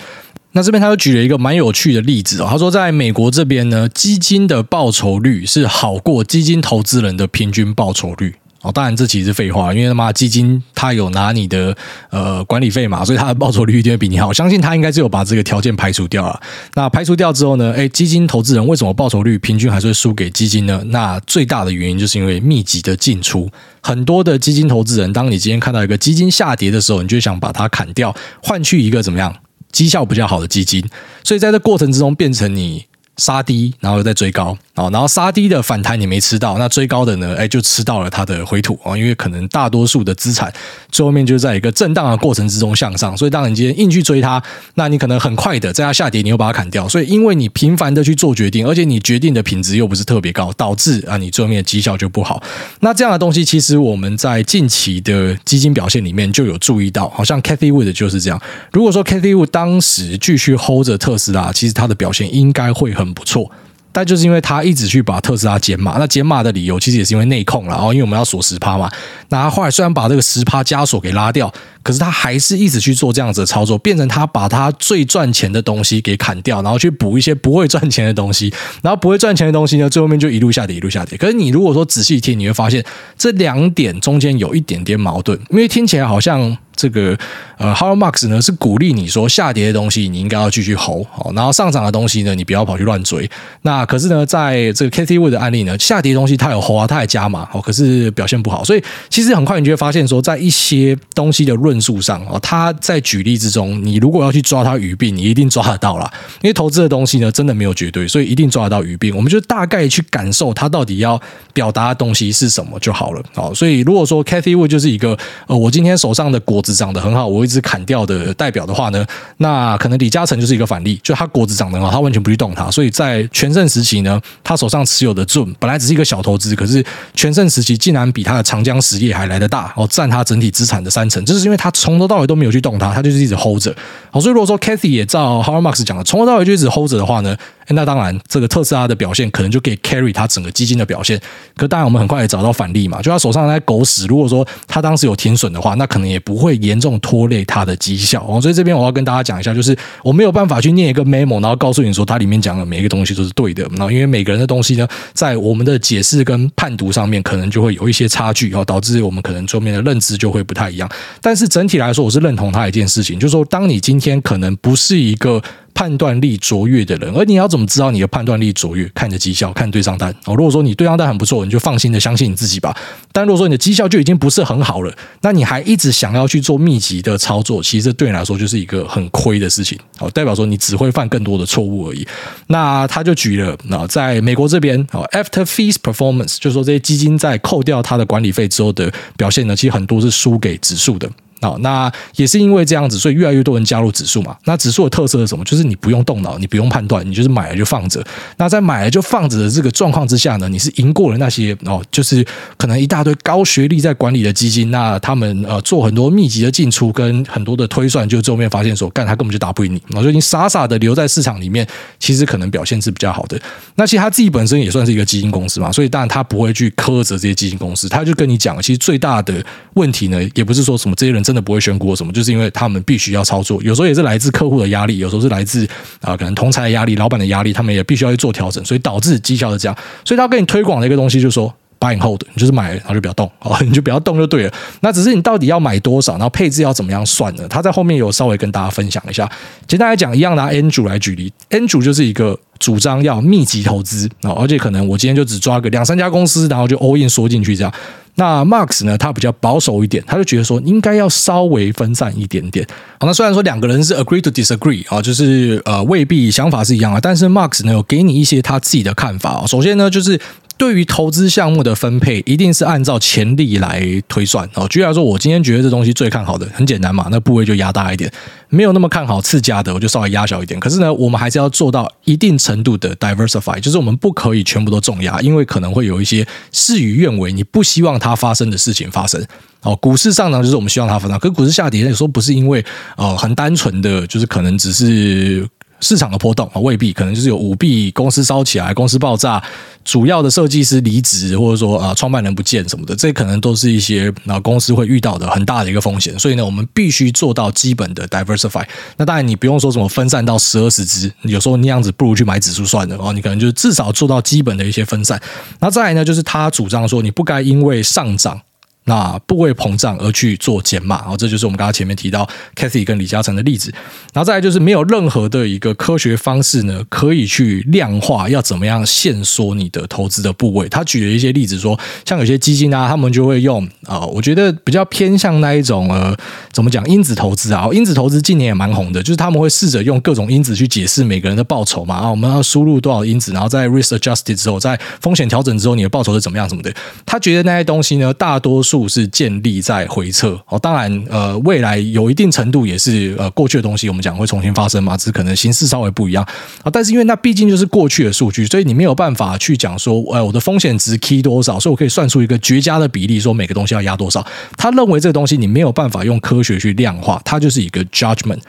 [0.52, 8.36] 那这边他又举了一个蛮有趣的例子哦，他说在美国这边呢，基金的报酬率是好过基金投资人的平均报酬率。
[8.64, 11.76] 哦，当然这其实是废话，因为他妈基金他有拿你的
[12.08, 14.28] 呃管理费嘛，所以他的报酬率一定会比你好。
[14.28, 16.40] 我相信他应该是有把这个条件排除掉了。
[16.72, 17.72] 那排除掉之后呢？
[17.74, 20.82] 诶，基金投资人为什么报酬率平均还是会输给基金呢？
[20.86, 23.50] 那最大的原因就是因为密集的进出，
[23.82, 29.34] 很多的基金投资人，当你今天看到一个基金下跌的时候，你就想把它砍掉，换去一个怎么样
[29.72, 30.82] 绩效比较好的基金。
[31.22, 34.56] 所以在这过程之中，变成你杀低，然后再追高。
[34.74, 37.36] 哦，然后杀低的反弹你没吃到，那追高的呢？
[37.38, 38.96] 哎，就吃到了它的回吐啊！
[38.96, 40.52] 因为可能大多数的资产
[40.90, 44.42] 最后面就在一个震荡的过程之中向上，所以当你今天硬去追它，
[44.74, 46.88] 那你可能很快的在它下跌，你又把它砍掉。
[46.88, 52.42] 所以因为你频繁的去做决定，而且你决定的品质又不是特别高，导致啊你最后面的绩效就不好。
[52.80, 58.42] 那这样的东西其实我们在近期的基金表现里面就有注意到，好像 Cathy Wood 就是这样。
[58.72, 63.50] 如果说 Cathy Wood 当时继续 hold 着特斯拉，其实它的表现应该会很很不错。
[63.96, 68.90] 但就是因为他一直去把特斯拉减码，那减码的理由其实也是因为内控了，然后因为我们要锁十趴嘛。
[69.28, 71.48] 那他后来虽然把这个十趴枷锁给拉掉，
[71.80, 81.16] 可是他还是一直去做这样子的操作，变成他把他最赚钱的东西给砍掉，然后去补一些不会赚钱的东西，然后不会赚钱的东西呢，最后面就一路下跌，一路下跌。
[81.16, 82.84] 可是你如果说仔细听，你会发现
[83.16, 86.58] 这两点中间有一点点矛盾，因为听起来好像。
[86.76, 87.16] 这个
[87.58, 93.28] 呃，Howard Marks 呢是鼓励你说下跌的东西你应该要继续 hold 好，然后上涨的东西呢你不要跑去乱追。
[93.62, 98.64] 那可是呢，在这个 Cathie Wood 的案例呢，下跌的东西它有 hold 啊，它也加码哦，可是表现不好。
[98.64, 106.10] 所以其实很快你就会发现说，在一些东西的论述上哦，他在举例之中，你如果要去抓它语病，你一定抓得到啦。
[106.42, 109.14] 因为投资的东西呢，真的没有绝对，所以一定抓得到语病。
[109.14, 111.20] 我们就大概去感受它到底要
[111.52, 113.22] 表达的东西是什么就好了。
[113.34, 133.74] 好，所以如果说 Cathie Wood 就是一个呃，我今天手上的果子长得很好，我一直砍掉的代表的话呢，那可能李嘉诚就是一个反例，就他果子长得很好，他完全不去动它，所以在全盛时期呢，他手上持有的 Zoom 本来只是一个小投资，可是全盛时期竟然比他的长江实业还来得大哦，占他整体资产的三成，这是因为他从头到尾都没有去动它，他就是一直 hold 着。
[134.10, 137.36] 好，所以如果说 Cathy 也照 h a r m a x 讲的，从头到尾就一直 hold 着的话呢，
[137.68, 141.20] 那当然这个特斯拉的表现可能就可以 carry 它整个基金的表现。
[141.56, 148.40] 可当然我们很快也找到反例嘛，就他手上那狗屎，如果说他当时有停损的话，那可能也不会严重拖累他的绩效哦。
[148.40, 153.62] 所以这边我要跟大家讲一下，就是我没有办法去念一个 memo，然后告诉你说它里面讲的每一个东西都是对的。
[153.70, 160.88] 然后因为每个人的东西呢，在我们的解释跟判读上面，可能就会有一些差距，导致我们可能桌面的认知就会不太一样。
[161.20, 165.42] 但是整体来说，我是认同他一件事情，就是说，当你今天可能不是一个。
[165.74, 168.88] 判断力卓越的人，而你要怎么知道你的判断力卓越？
[168.94, 170.34] 看你的绩效，看对账单哦。
[170.34, 172.74] 如果说你对账单很不错，你就放心的相信你自己吧。
[173.12, 180.08] 但如果说你的绩效就已经不是很好了，那你还一直想要去做密集的操作，其实对你来说就是一个很亏的事情哦。
[180.10, 182.06] 代表说你只会犯更多的错误而已。
[182.46, 191.10] 那他就举了，那在美国这边哦，after fees performance，就是说这些基金在扣掉它的管理费之后的表现呢，其实很多是输给指数的。
[191.44, 194.34] 好，那也是因为这样子，所以越来越多人加入指数嘛。
[194.44, 195.44] 那指数的特色是什么？
[195.44, 198.02] 就是你不用动脑，你不用判断，你就是买了就放着。
[198.38, 202.26] 那在买了就放着的这个状况之下呢，你是赢过了那些哦，就是
[202.56, 204.70] 可能一大堆高学历在管理的基金。
[204.70, 209.82] 那他们呃做很多密集的进出跟很多的推算，就最后面发现说，干他根本就打不赢你。
[209.88, 211.66] 然后就你傻傻的留在市场里面，
[212.00, 213.38] 其实可能表现是比较好的。
[213.74, 221.33] 那其实他自己本身也算是一个基金公司嘛，所以当然他不会去苛责这些基金公司，他就跟你讲，其实最大的问题呢，也不是说什么这些人真。
[221.34, 225.66] 真的不会选股什么，就是因为他们必须要操作，有时候也是来自客户的压力，有时候是来自
[226.00, 229.76] 啊可能同财的压力、老板的压力，他们也必须要去做调整，所以导致绩效的这样。
[230.04, 234.52] 所以他跟你推广的一个东西就是说，buy and hold，你就是买，然后就不要动，哦， 你就不要动就对了。
[234.80, 237.46] 那只是你到底要买多少，然后配置要怎么样算呢？
[237.48, 239.30] 他在后面有稍微跟大家分享一下。
[239.66, 247.72] 简单来讲，一样拿 Andrew 来举例，Andrew 就是一个主张要密集投资啊，而且可能我今天就只抓个两三家公司，然后就 all in 缩进去这样。
[248.16, 248.96] 那 Max 呢？
[248.96, 252.64] 他比较保守一点，他就觉得说应该要稍微分散一点点。
[253.00, 259.44] 好，那虽然说两个人是 agree to disagree 啊，就是呃未必想法是一样啊，但是 Max 呢有给你一些他自己的看法。
[259.46, 260.20] 首先呢，就是。
[260.56, 264.66] 对于投资项目的分配，一定是按照潜力来推算哦。
[264.68, 268.08] 举例来说，我今天觉得这东西最看好的，很简单嘛，那部位就压大一点；
[268.48, 270.58] 没有那么看好次佳的，我就稍微压小一点。
[270.60, 279.22] 可是呢，我们还是要做到一定程度的 diversify，就是我们不可以全部都重压，因为可能会有一些事与愿违，你不希望它发生的事情发生。
[279.62, 282.64] 哦，股市上涨就是我们希望它发生，可是股市下跌，有时候不是因为
[282.96, 285.46] 呃很单纯的，就是可能只是。
[285.84, 289.42] 市场的波动啊，未必可能就是有舞弊，公司烧起来，公司爆炸，
[289.84, 296.18] 主要的设计师离职，或者说啊，创办人不见什么的，这可能都是一些啊公司会遇到的很大的一个风险。
[296.18, 298.64] 所以呢，我们必须做到基本的 diversify。
[298.96, 303.12] 那当然，你不用说什么分散到十二十只，有时候那样子不如去买指数算了哦。
[303.12, 305.20] 你可能就至少做到基本的一些分散。
[305.60, 308.40] 那再来呢，就是他主张说，你不该因为上涨。
[308.86, 313.72] 那不为膨胀而去做减码，然后这就是我们刚刚前面提到 Cathy 跟李嘉诚的例子。
[314.12, 320.68] 然后再来就是没有任何的一个科学方式呢，可以去量化要怎么样限缩你的投资的部位。
[320.68, 326.14] 他举了一些例子说，像有些基金啊，他们就会用啊，我觉得比较偏向那一种呃，
[326.52, 327.66] 怎么讲因子投资啊？
[327.72, 331.94] 因子投资近年也蛮红的，就是他们会试着用各种因子去解释每个人的报酬嘛。
[331.94, 336.70] 啊，我们要输入多少因子，然后在 risk adjusted 之后，在风险调整之后，你的报酬是怎么样什么的。
[337.06, 338.73] 他觉得那些东西呢，大多数。
[338.74, 346.26] 度是建立在回撤哦，当然呃，未来有一定程度也是呃过去的东西，我们讲会重新发生嘛，只是可能形式稍微不一样
[346.64, 346.70] 啊。
[346.72, 354.26] 但是因为那毕竟就是过去的数据，所以你没有办法去讲说，呃，我的风险值 key 多少，所以我可以算出一个绝佳的比例，说每个东西要压多少。
[354.56, 358.40] 他认为这个东西你没有办法用科学去量化，它就是一个 judgment。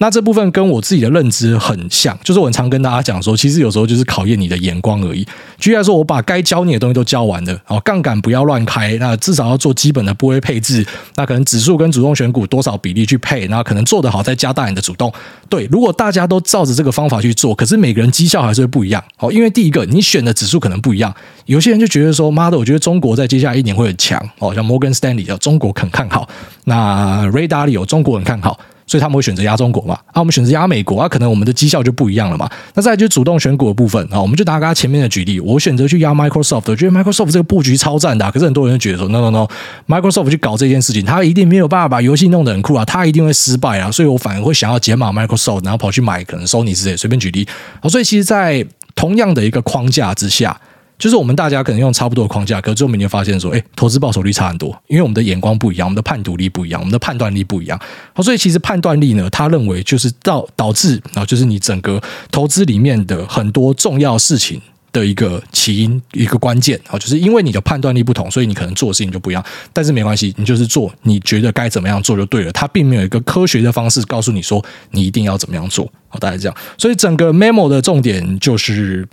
[0.00, 5.26] 那这部分跟我自己的认知很像，就是我很常跟大家讲说，其实有时候就是考验你的眼光而已。
[5.58, 15.12] 举例来说，我把该教你的东西都教完了，哦，杠杆不要乱开，那至少要做基本的部位配置，那可能指数跟主动选股多少比例去配，那可能做得好再加大你的主动。
[15.48, 19.02] 对，如果大家都照着这个方法去做，可是每个人绩效还是会不一样。
[19.18, 21.12] 哦，因为第一个你选的指数可能不一样，
[21.46, 26.28] 有些人就觉得说，妈的，我觉得中国在接下来一年会很强，哦，像摩根斯丹利，中国肯看好，
[26.64, 28.60] 那 Ray Dalio 中国很看好。
[28.88, 29.94] 所以他们会选择压中国嘛？
[30.06, 32.50] 啊，我们选择压美国啊，可能我们的绩效就不一样了嘛。
[32.74, 38.28] 那再来就主动选股的部分啊，我们就拿个前面的举例，我选择去压 Microsoft，我觉得 Microsoft 这个布局超赞的。
[38.32, 43.90] 可是很多人就觉得说，no no no，Microsoft 去搞这件事情，他一定没有办法把游戏弄得很酷啊，他一定会失败啊。
[43.90, 47.46] 所以我反而会想要解码 Microsoft，然后跑去买可能 Sony 之类，随便举例。
[47.82, 50.58] 好，所以其实，在同样的一个框架之下。
[50.98, 57.80] 就是我们大家可能用差不多的框架，可是最后你会发现说，哎，投资报酬率差很多，因为我们的眼光不一样，我们的判读力不一样，我们的判断力不一样。
[58.12, 69.44] 好，所以其实判断力呢，他认为就是导导致啊，就是你整个投资里面的很多重要事情的一个起因，一个关键啊，就是因为你的判断力不同，所以你可能做事情就不一样。
[69.72, 72.50] 但是没关系，你就是做你觉得该怎么样做就对了。
[72.50, 75.88] 他并没有一个科学的方式告诉你说你一定要怎么样做。
[76.08, 76.56] 好，大概这样。
[76.76, 79.06] 所以整个 memo 的重点就是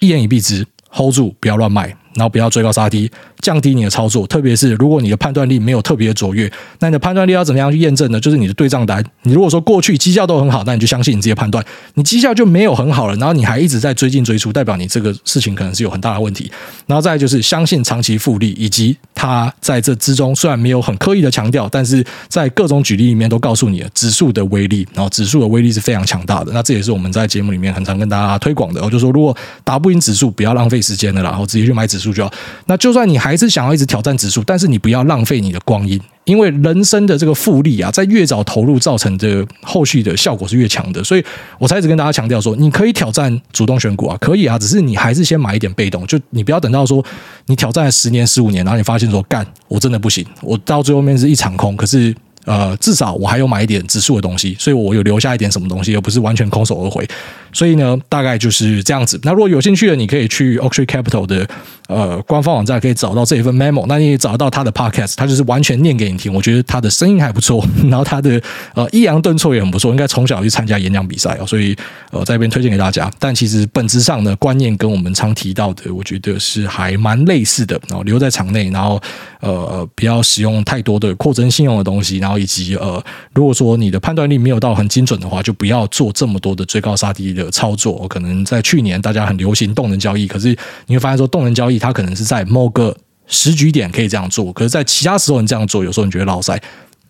[0.00, 1.99] 一言以蔽之，hold 住，不要乱卖。
[2.14, 4.26] 然后不要追高杀低，降低你的操作。
[4.26, 8.20] 特别是如果你的判断力没有特别的卓越，那你的判断力要怎么样去验证呢？
[8.20, 9.04] 就是你的对账单。
[9.22, 11.64] 你如果说过去绩效都很好，那你就相信你自己的判断。
[11.94, 16.50] 你绩效就没有很好了，然后你还一直在追进追出，代表你这个事情可能是有很大的问题。
[16.86, 24.86] 然后再就是相信长期复利，以及他在这之中虽然没有很刻意的强调，但是在各种举例里面都告诉你了指数的威力。
[24.94, 26.52] 然后指数的威力是非常强大的。
[26.52, 28.82] 那这也是我们在节目里面很常跟大家推广的。
[28.82, 32.32] 我就说，如果打不赢指数，不要浪费时间了，然后直接去买指数就好。
[32.66, 41.04] 那就算你还是想要一直挑战指数，但是你不要浪费你的光阴，因为人生的这个复利啊，在越早投入造成的后续的效果是越强的。
[41.04, 41.24] 所以
[41.58, 47.04] 我才一直跟大家强调说，你可以挑战主动选股啊，可以啊，只是你还是先买一点被动，就你不要等到说
[47.46, 52.14] 你挑战了十年、十五年，然后你发现说干，我真的不行，我到最后面是一场空，可是。
[52.44, 57.06] 呃，至少我还有买一点指数的东西，所以我有留下一点什么东西，而不是完全空手而回。
[57.52, 59.18] 所以呢，大概就是这样子。
[59.24, 61.46] 那如果有兴趣的，你可以去 Oaktree Capital 的
[61.88, 63.84] 呃官方网站，可以找到这一份 memo。
[63.88, 66.32] 那你也找到他的 podcast，他就是完全念给你听。
[66.32, 68.40] 我觉得他的声音还不错， 然后他的
[68.74, 71.46] 呃抑扬顿挫也很不错，应该从小去参加演讲比赛哦。
[71.46, 71.76] 所以
[72.12, 73.10] 呃，在这边推荐给大家。
[73.18, 77.80] 但其实本质上的观念跟我们常提到的，我觉得是还蛮类似的。
[77.88, 79.02] 然后留在场内，然后
[79.40, 83.02] 呃不要使用太多的扩增信用的东西，然后以及呃，
[83.34, 88.06] 如果说你的判断力没有到很精准的话，就不要做这么多的追高杀低的操作。
[88.08, 96.60] 可能在去年大家很流行动能交易，可是你会发现说动能交易它可能是在某个时局点可以这样做，可是在其他时候你这样做，有时候你觉得老塞。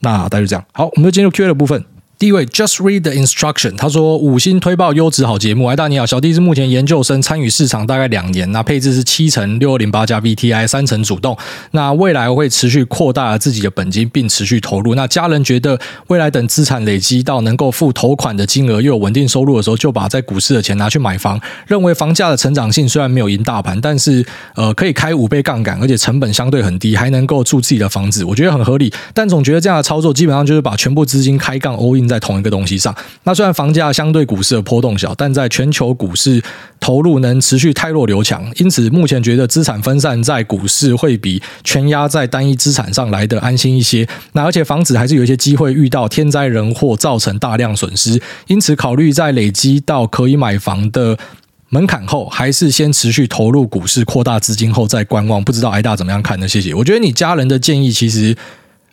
[0.00, 0.64] 那大概就这样。
[0.72, 1.84] 好，我们就进入 Q&A 的部分。
[2.20, 3.78] 第一位，Just read the instruction。
[3.78, 5.64] 他说五星推爆优质好节目。
[5.64, 8.52] 哎，大你好，小弟是目前研究生，参与市场大概两年。
[8.52, 11.34] 那配置是七成六二零八加 VTI，三成主动。
[11.70, 14.94] 那未来会持续扩大自己的本金，并持续投入。
[14.94, 21.40] 那家人觉得未来等资产累积到能够付头款的金额，又有稳定收入的时候，就把在股市的钱拿去买房。
[21.66, 24.22] 认为房价的成长性虽然没有赢大盘，但是
[24.54, 28.92] 呃可以开五倍杠杆，而且成本相对很低，还能够住自己的房子，我觉得很合理。
[29.14, 32.09] 但总觉得这样的操作基本上就是把全部资金开杠 all in。
[32.10, 32.92] 在同一个东西上，
[33.22, 36.42] 那虽然房价相对股市的波动小，但在全球股市
[36.80, 44.06] 投入能持续太弱留强，因此目前觉得资产分散在股市会比全压在单一资产上来得安心一些。
[44.32, 51.16] 那而且房子还是有一些机会遇到天灾人祸造成大量损失，因此考虑在累积到可以买房的
[51.68, 55.42] 门槛后，还是先持续投入股市，扩大资金后再观望。
[55.44, 56.48] 不知道挨大怎么样看呢？
[56.48, 56.74] 谢谢。
[56.74, 58.36] 我觉得你家人的建议其实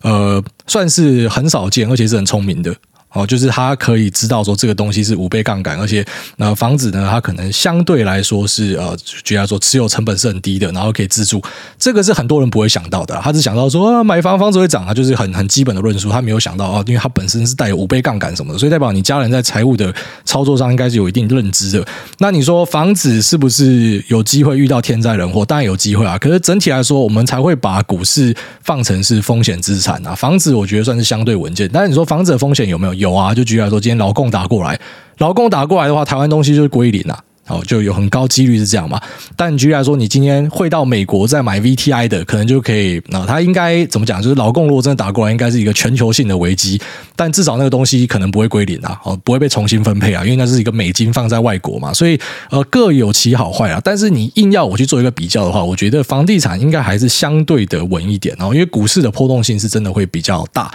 [0.02, 2.72] 呃算是很少见，而且是很聪明的。
[3.12, 6.04] 哦，就是他可以知道说这个东西是五倍杠杆，而且
[6.36, 11.42] 那房子呢，它可能相对来说是呃，举例说持有成本是很低的，然后可以自住，
[11.78, 13.18] 这个是很多人不会想到的。
[13.24, 19.92] 他只想到说啊，买房房子会涨啊，就是很很基本的论述，他没有想到啊，因为它本身是带有五倍杠杆什么的，所以代表你家人在财务的
[20.26, 21.86] 操作上应该是有一定认知的。
[22.18, 25.46] 那你说房子是不是有机会遇到天灾人祸？
[25.46, 30.14] 当然有机会啊，可是整体来说，我们才会把股市放成是风险资产啊。
[30.14, 32.97] 房子我觉得算是相对稳健，但是你说房子的风险有没有？
[32.98, 34.78] 有啊，就举例来说，今天劳共打过来，
[35.18, 39.00] 劳共打过来的话，台湾东西就是归零啊，好，就有很高几率是这样嘛。
[39.36, 44.20] 但举例来说，你今天会到美国再买 VTI 的，可能就可以，那它应该怎么讲？
[44.20, 46.80] 就是劳共如果真的打过来，应该是一个全球性的危机，
[47.16, 53.80] 但至少那个东西可能不会归零啊，哦，不会被重新分配啊，因为那是一个美金放在外国嘛，所以呃各有其好坏啊。
[53.82, 60.70] 但是你硬要我去做一个比较的话，我觉得房地产应该还是相对的稳一点哦，因为股市的波动性是真的会比较大。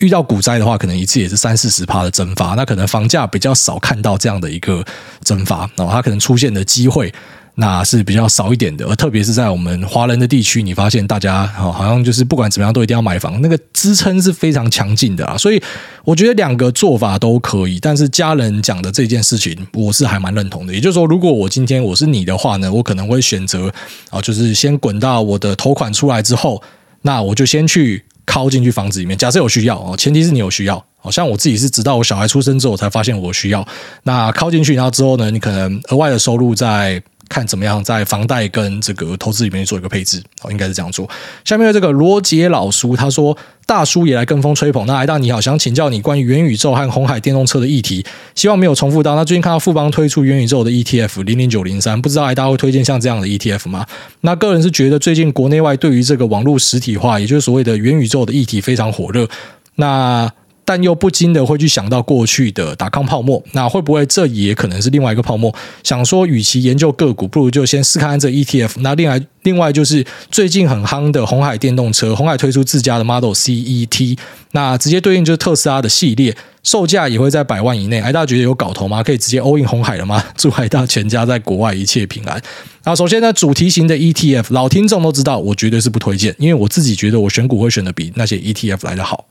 [0.00, 4.84] 遇到股灾的话，可能一次也是三四十趴的蒸发，那可能房价比较少看到这样的一个
[5.24, 7.12] 蒸发，然后它可能出现的机会
[7.54, 15.60] 那是比较少一点的，而特别是在我们华人的地区，你发现大家好像就是不管怎么样都一定要买房，那个支撑是非常强劲的啊，所以
[16.04, 20.72] 我觉得两个做法都可以，但是家人讲的这件事情，我是还蛮认同的。
[20.72, 23.72] 也就是说，如果我今天我是你的话呢，我可能会选择
[24.10, 26.62] 啊，就是先滚到我的头款出来之后，
[27.02, 28.04] 那我就先去。
[28.28, 30.84] 靠进去房子里面，假设有需要哦，前提是你有需要。
[31.00, 33.66] 好像我自己是直到我小孩出生之后才发现我需要。
[34.02, 41.08] 那靠进去，然后之后呢，你可能额外的收入在看怎么样在房贷跟这个投资里面做一个配置，哦，应该是这样做。
[41.44, 43.36] 下面的这个罗杰老叔他说。
[43.68, 44.86] 大叔也来跟风吹捧。
[44.86, 48.02] 那艾大你好，想请教你关于元宇宙和红海电动车的议题，
[48.34, 49.14] 希望没有重复到。
[49.14, 53.84] 那最近看到富邦推出元宇宙的 ETF 零零九零三，不知道艾大会推荐像这样的 ETF 吗？
[54.22, 59.28] 那个人是觉得最近国内外对于这个网络实体化，也就是所谓的元宇宙的议题非常火热。
[59.74, 60.32] 那
[60.68, 65.50] 但又不禁的会去想到过去的达康泡沫，那会不会这也可能是另外一个泡沫？
[65.82, 68.72] 想说，与其研究个股，不如就先试看看这 ETF。
[68.80, 74.18] 那另外，另外就是最近很夯的鸿海电动车，鸿海推出自家的 Model CET，
[74.52, 78.00] 那直接对应就是特斯拉的系列，售价也会在百万以内。
[78.00, 79.02] 哎，大家觉得有搞头吗？
[79.02, 80.22] 可以直接 all in 鸿海了吗？
[80.36, 82.38] 祝海大全家在国外一切平安。
[82.84, 89.24] 那首先呢，主题型的 ETF，老听众都知道，我绝对是不推荐，因为我自己觉得我选股会选的比那些 ETF 来得好。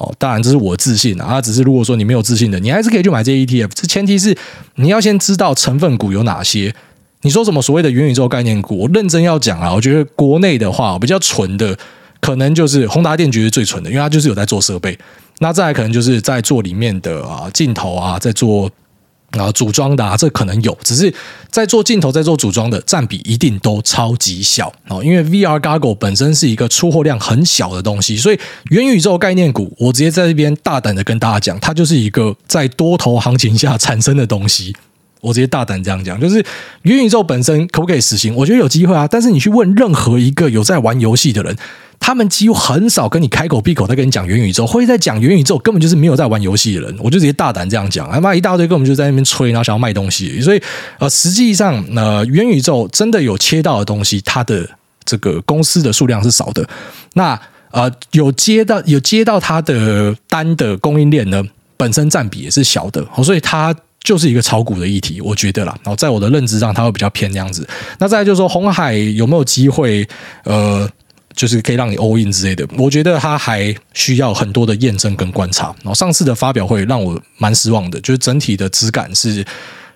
[0.00, 3.68] 哦，当然这是我自信啊，只是如果说你没有自信的，你还是可以去买这 ETF。
[3.74, 4.36] 这前提是
[4.76, 6.74] 你要先知道成分股有哪些。
[7.20, 8.78] 你说什么所谓的元宇宙概念股？
[8.78, 11.78] 我认真要讲啊，我觉得国内的话比较纯的，
[12.20, 14.98] 可能就是宏达电，绝对最纯的，因为它就是有在做设备。
[15.40, 18.70] 那再来可能就是在做里面的啊镜头啊，在做。
[19.32, 21.12] 啊，组装的啊，这可能有，只是
[21.50, 25.02] 在做镜头、在做组装的占比一定都超级小哦。
[25.04, 28.38] 因为 VR Goggle 本身是一个出货量很小的东西，所以
[28.70, 34.74] 元宇宙概念股，我直接在这边大胆的跟大家讲，它就是一个在多头行情下产生的东西。
[35.20, 36.44] 我直接大胆这样讲，就是
[36.82, 38.34] 元宇宙本身可不可以实行？
[38.34, 39.06] 我觉得有机会啊。
[39.10, 41.56] 但是你去问任何一个有在玩游戏的人。
[42.02, 46.96] 他们几乎很少跟你开口闭口在跟你讲元宇宙，会在讲元宇宙，根本就是没有在玩游戏的人。
[46.98, 50.40] 我就直接大胆这样讲，他妈一大堆根本就在那边吹，然后想要卖东西。
[50.40, 50.62] 所以
[50.98, 54.66] 呃，实际上呃，元宇宙真的有切到的东西，它的
[55.04, 56.66] 这个公司的数量是少的。
[57.12, 57.38] 那
[57.70, 61.44] 呃，有接到有接到它的单的供应链呢，
[61.76, 65.74] 本身占比也是小的，所以它就是一个炒股的议题，我觉得啦。
[65.82, 67.68] 然后在我的认知上，它会比较偏那样子。
[67.98, 70.08] 那再来就是说，红海有没有机会？
[70.44, 70.88] 呃。
[71.36, 75.66] 就是可以让你 all in 之类的，我觉得它还需要很多的验证跟观察。
[75.76, 79.42] 然后上次的发表会让我蛮失望的，就是整体的质感是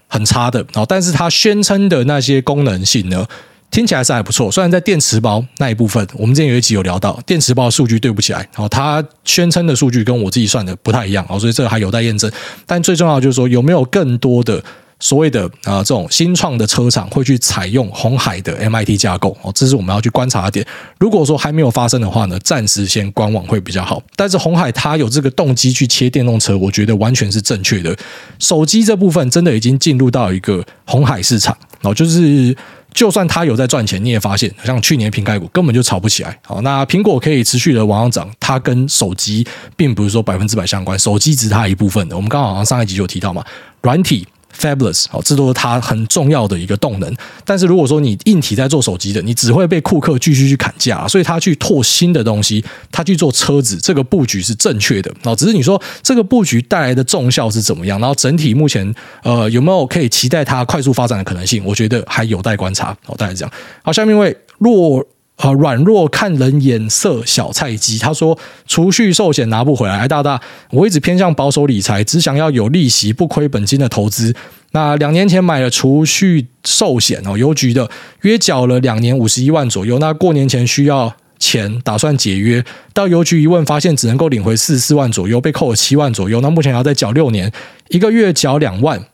[0.06, 0.60] 很差的。
[0.72, 3.26] 然后，但是它宣称的那些功能性呢，
[3.74, 4.48] 听起来是还不错。
[4.52, 12.30] 虽然在电池包那一部分，我们之前有一集有聊到，电池包数据对不起来，然后它宣称的数据跟我自己算的不太一样，哦，所以这个还有待验证。
[12.66, 14.62] 但最重要就是说，有没有更多的。
[15.00, 20.64] 所谓的啊，这种新创的车厂会去采用红海的 MIT 架构哦，这是我们要去观察的点。
[20.98, 24.00] 如果说还没有发生的话呢，暂时先观望会比较好。
[24.14, 27.94] 但是红海它有这个动机去切电动车，我觉得完全是正确的。
[28.38, 32.56] 手机这部分真的已经进入到一个红海市场哦，就是
[32.94, 36.38] 就算它有在赚钱，你也发现像去年瓶盖股根本就炒不起来。
[36.46, 42.16] 好，那苹果可以持续的往上涨，它跟手机并不是说百分之百相关，手机只是它一部分的。
[42.16, 43.44] 我们刚好像上一集就有提到嘛，
[43.82, 44.26] 软体。
[44.58, 47.14] Fabulous，好，这都是它很重要的一个动能。
[47.44, 55.10] 但是如果说你硬体在做手机的，你只会被库克继续去砍价，所以他去拓新的东西，他去做车子，这个布局是正确的。
[55.22, 57.98] 然后只是你说这个布局带来的重效是怎么样？
[58.00, 61.64] 然后整体目前呃有没有可以期待它快速发展的可能性？
[61.64, 62.96] 我觉得还有待观察。
[63.04, 63.52] 好，大概这样。
[63.82, 65.04] 好，下面一位若。
[65.36, 67.98] 啊，软弱看人眼色，小菜鸡。
[67.98, 70.06] 他说，储蓄寿险拿不回来。
[70.06, 74.34] 大大，我一直偏向保守理财，只想要有利息不亏本金的投资。
[74.70, 77.90] 那两年前买了储蓄寿险哦，邮局的，
[78.22, 79.98] 约缴了两年五十一万左右。
[79.98, 86.40] 那过年前需要钱，打算解约，到邮局一问，发现只能够领回四十四万左右，被扣了七万左右。
[86.40, 87.52] 那目前还要再缴六年，
[87.88, 89.04] 一个月缴两万。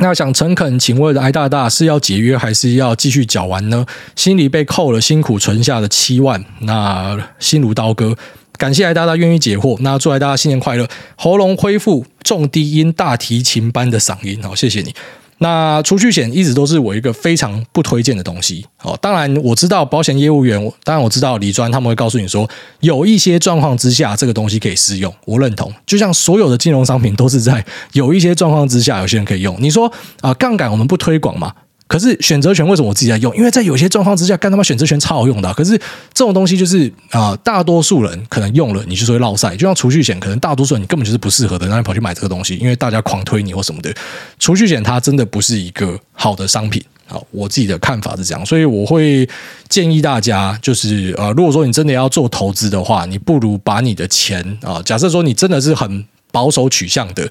[0.00, 3.84] 那想诚恳请问，艾大大是要解约还是要继续缴完呢？
[4.14, 8.16] 心里被扣了辛苦存下的七万，那心如刀割。
[8.56, 14.94] 感谢艾大大愿意解惑，那祝艾大大新年快乐，喉咙恢复重低音大提琴般的嗓音，好，谢谢你。
[15.38, 18.66] 那储蓄险一直都是我一个非常不推荐的东西。
[18.82, 22.48] 哦，当然我知道保险业务员，当然我知道李专他们会告诉你说，
[22.80, 25.72] 有一些状况之下这个东西可以适用，我认同。
[25.86, 29.56] 就像所有的金融商品都是在有一些状况之下，有些人可以用。
[29.60, 31.52] 你说啊，杠杆我们不推广嘛？
[31.88, 33.34] 可是选择权为什么我自己在用？
[33.34, 35.52] 因为在有些状况之下，干他妈选择权超好用的。
[35.54, 35.76] 可是
[36.12, 39.56] 这种东西就是啊，大多数人可能用了，你就是会落赛。
[39.56, 43.90] 就像储蓄险，可能大多数人你根本就是不适合的，然后你跑去买这个东西，因为大家狂推你或什么的。
[44.38, 46.84] 储蓄险它真的不是一个好的商品。
[47.06, 49.26] 好，我自己的看法是这样，所以我会
[49.70, 57.26] 建议大家，就是呃，如果说你真的要做投资的话，你不如把你的钱啊，假设说你真的是很保守取向的。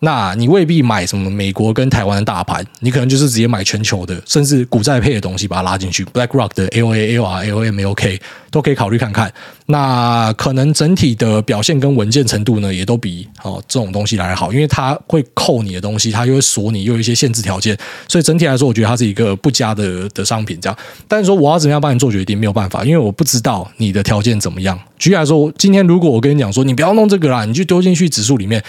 [0.00, 8.20] 那你未必买什么美国跟台湾的大盘，你可能就是直接买全球的，甚至股债配的东西把它拉进去，BlackRock 的 A O A A R A O M A O K
[8.50, 9.32] 都可以考虑看看。
[9.66, 17.74] 那可能整体的表现跟稳健程度呢，也都比哦这种东西来好，因为它会扣你的东西，它又会锁你，又有一些限制条件，
[18.06, 20.60] 所以整体来说，我觉得它是一个不佳的的商品。
[20.60, 20.78] 这样，
[21.08, 24.78] 但是说我要怎么样帮你做决定，没有办法，因为我不知道你的条件怎么样。
[24.98, 28.62] 举例来说，今天如果我跟你讲说，你不要弄这个啦，你就丢进去指数里面。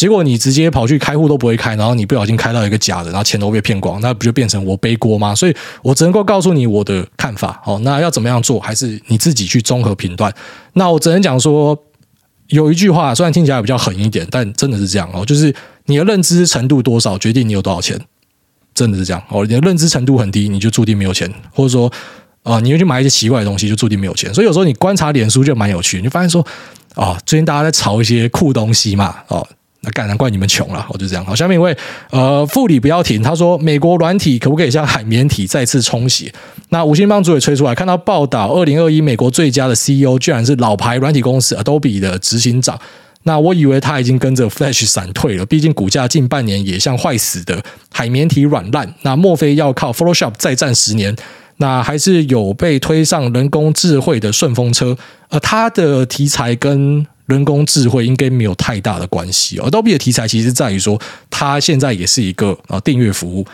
[0.00, 5.34] 结果你直接跑去开户都不会开，然后你不小心开到一个假的，然后钱都被骗光，那不就变成我背锅吗？
[5.34, 7.60] 所以我只能够告诉你我的看法。
[7.66, 10.32] 哦，那要怎么样做，还是你自己去综合评断。
[10.72, 11.78] 那我只能讲说，
[12.46, 18.00] 有一句话虽然听起来比较狠一点，但真的是这样哦，就是你的认知程度多少，决定你有多少钱，
[18.72, 19.44] 真的是这样哦。
[19.44, 21.92] 你的认知程度很低，你就注定没有钱，或者说
[22.42, 24.32] 啊、你又去买一些奇怪的东西，就注定没有钱。
[24.32, 26.40] 所以有时候你观察脸书就蛮有趣，你就发现说，
[26.94, 29.46] 哦，最近大家在炒一些酷东西嘛，哦。
[29.82, 31.24] 那干难怪你们穷了，我就这样。
[31.24, 31.76] 好，下面一位，
[32.10, 33.22] 呃，副理不要停。
[33.22, 36.30] 他说，美国软体可不可以像海绵体再次冲洗？
[36.68, 42.78] 那五星帮主也吹出来，看到报道，二零二一美国最佳的 CEO 居然是老牌软体公司 Adobe 的执行长。
[43.22, 47.62] 那我以为他已经跟着 Flash 闪退了，毕竟股价近半年也像坏死的
[47.92, 48.94] 海绵体软烂。
[49.02, 51.14] 那莫非要靠 Photoshop 再战十年？
[51.58, 54.96] 那还是有被推上人工智慧的顺风车？
[55.28, 59.58] 而他的题材跟人工智慧应该没有太大的关系。
[59.58, 61.00] Adobe 的题材其实在于说，
[61.30, 63.46] 它现在也是一个啊订阅服务。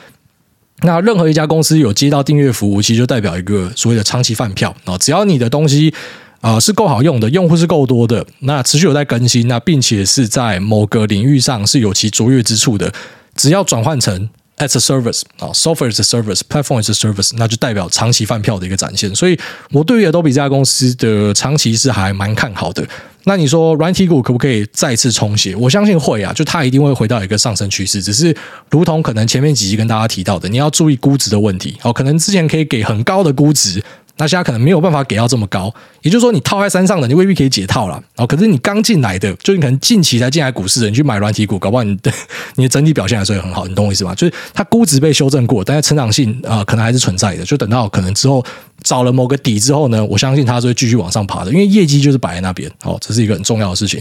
[0.81, 4.99] 那任何一家公司有接到订阅服务，其实就代表一个所谓的长期饭票啊。
[4.99, 5.95] 只要你的东西
[6.41, 12.93] 啊是够好用的，用户是够多的，那持续有在更新，那并且是在某个领域上是有其卓越之处的，
[13.37, 14.29] 只要转换成。
[14.59, 19.15] As a service 啊，software as a service，platform as a service，那就代表长期饭票的一个展现。
[19.15, 19.39] 所以，
[19.71, 22.83] 我对于 Adobe 这家公司的长期是还蛮看好的。
[23.29, 25.55] 那你说软体股可不可以再次重写？
[25.57, 28.01] 我相信会啊，就它一定会回到一个上升趋势。
[28.01, 28.35] 只是，
[28.71, 31.77] 如同可能前面几集跟大家提到的，你要注意估值的问题。
[31.83, 33.83] 哦，可能之前可以给很高的估值。
[34.19, 38.03] 那现在可能没有办法给到这么高，也就是说，你套在山上的，你未必可以解套了。
[38.17, 42.11] 哦，可是你刚进来的，就你可能近期才进来股市的，你去买软体股，搞不好你的
[42.57, 43.67] 你的整体表现还是会很好。
[43.67, 44.15] 你懂我意思吗？
[44.15, 47.45] 就是它估值被修正过，但是成长性啊、可能还是存在的。
[47.45, 48.43] 就等到可能之后
[48.83, 52.71] 找了某个底之后呢，我相信它是会继续往上爬的，因为业绩就是摆在那边。
[52.85, 54.01] 哦，这是一个很重要的事情。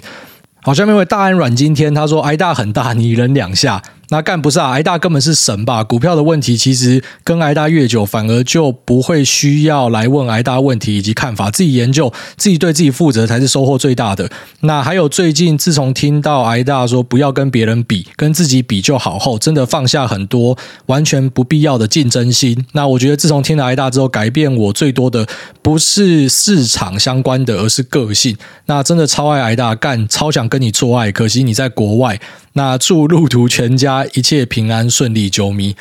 [0.62, 3.84] 好，下面一位大安软今天他说，挨大很大，你忍两下。
[4.10, 5.84] 那干不是啊，挨大根本是神吧？
[5.84, 14.30] 股票的问题其实跟挨大越久，反而就不会需要来问挨大问题以及看法，自己研究，自己对自己负责才是收获最大的。
[14.62, 22.66] 那还有最近自从听到挨大说不要跟别人比，跟自己比就好后，真的放下很多完全不必要的竞争心。
[22.74, 25.26] 那我觉得自从听了挨大之后，改变我最多的
[25.62, 28.36] 不是市场相关的，而是个性。
[28.68, 32.20] 那真的超爱挨大，干超想跟你做爱，可惜你在国外。
[32.58, 35.76] 那祝路途全家一切平安顺利，啾咪！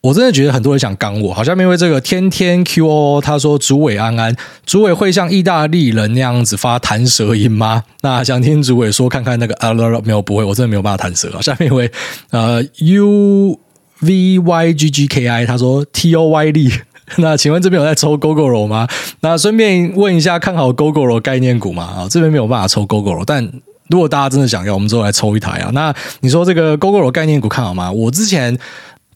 [0.00, 4.36] 我真的觉得很多人想刚我，好像因为这个天天 QO，他说主委安安，
[4.66, 7.82] 主委会像意大利人那样子发弹舌音吗？
[8.02, 9.72] 那想听主委说看看那个啊，
[10.04, 11.40] 没有不会，我真的没有办法弹舌啊。
[11.40, 11.90] 下面一位
[12.28, 13.58] 呃 U
[14.00, 16.70] V Y G G K I，他说 T O Y 力，
[17.16, 18.86] 那请问这边有在抽 Gogoro 吗？
[19.20, 21.84] 那顺便问一下，看好 Gogoro 概念股吗？
[21.84, 23.50] 啊，这边没有办法抽 Gogoro，但。
[23.88, 25.70] 如果大家真的想要，我们之后来抽一台啊。
[25.72, 27.90] 那你说这个 Gogoro 概念股看好吗？
[27.90, 28.58] 我之前。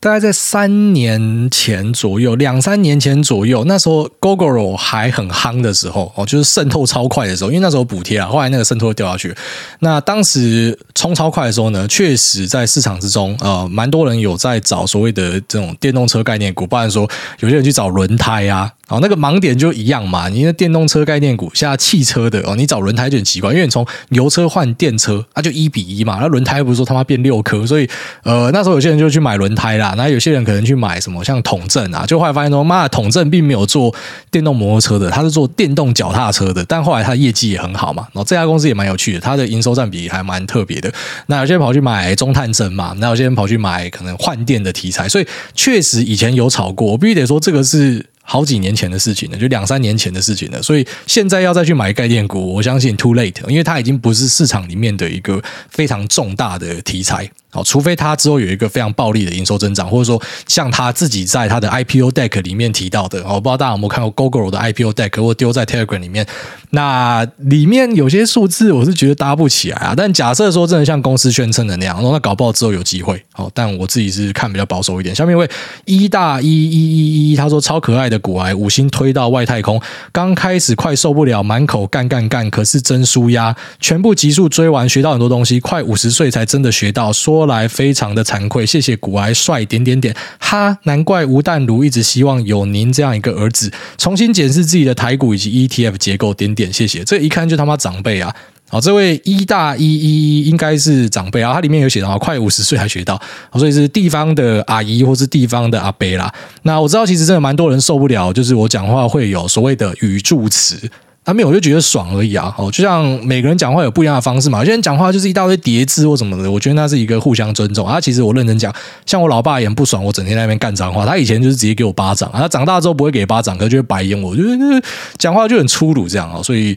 [0.01, 9.35] 大概在三年前左右，两三年前左右，那时候 Gogoro 还很夯的时候，哦，就是渗透超快的时候，因为那时候补贴啊，后来那个渗透掉下去。
[9.81, 17.03] 那当时冲超快的时候呢，确实在市场之中，呃，蛮多人有在找所谓的这种电动车概念股，不然说
[17.41, 20.29] 有些人去找轮胎啊，哦，那个盲点就一样嘛。
[20.29, 26.19] 你的电动车概念股，现在汽车的哦，你找轮胎就很奇怪，因为你从油车换电车，那就一比一嘛。
[26.21, 27.89] 那轮胎不是说他妈变六颗，所以
[28.23, 29.95] 呃，那时候有些人就去买轮胎啦。
[29.97, 33.95] 那有些人可能去买什么像统正啊，就后来发现说，妈的，统正并没有做
[34.31, 36.65] 电动摩托车的，他是做电动脚踏车的。
[36.65, 40.93] 但后来他业绩也很好嘛，然后这家公司也蛮有趣的，它的营收占比还蛮特别的。
[41.27, 46.89] 那有些人跑去买中探针嘛，那有些人跑去买可能换电的题材，所以确实以前有炒过。
[46.89, 50.63] 我必须得说，这个是好几年前的事情了，就两三年前的事情了。
[50.63, 57.27] 所以现在要再去买概念股，我相信 too late，因为它已经不是市场里面的一个非常重大的题材。
[57.51, 66.27] 好，除非它之后有一个非常暴利的营收增长，或者说像他自己在他的 IPO deck 里面提到的，我不知道大家有没有看过 Gogoro 的 IPO deck，或丢在 Telegram 里面，
[66.73, 69.95] 那里面有些数字我是觉得搭不起来啊。
[69.97, 73.25] 但假设说真的像公司宣称的那样，那搞不好之后有机会。
[73.33, 75.15] 好，但我自己是看比较保守一点。
[75.15, 75.49] 下面一位
[75.87, 79.81] 一大一一一一，他说超可爱的骨癌五星推到外太空，
[80.13, 98.35] 刚开始快受不了，满口干干干，可是真输压，全部集数追完，学到很多东西，快五十岁才真的学到，说来非常的惭愧，谢谢骨癌帅点点点，哈，难怪吴淡如一直希望有您这样一个儿子，重新检视自己的台股以及 ETF 结构点点，谢谢，这一看就他妈长辈啊！
[98.71, 103.19] 好，这位一大一一应该是长辈啊，他里面有写到快五十岁还学到，
[103.55, 106.31] 所以是地方的阿姨或是地方的阿伯啦。
[106.63, 110.79] 那我知道其实真的蛮多人受不了，就是我讲话会有所谓的语助词。
[111.25, 112.55] 他没有，我就觉得爽而已啊！
[112.57, 114.61] 哦，就像每个人讲话有不一样的方式嘛。
[114.61, 118.01] 有些人讲话就是一大堆叠字或什么的，我觉得那是一个互相尊重啊。
[118.01, 121.05] 其实我认真讲，像我老爸也不爽，我整天在那边干脏话。
[121.05, 124.83] 他以前就是直接给我巴掌，他长大之后不会给巴掌，可就会白眼我，就是
[125.19, 126.43] 讲话就很粗鲁这样啊。
[126.43, 126.77] 所以。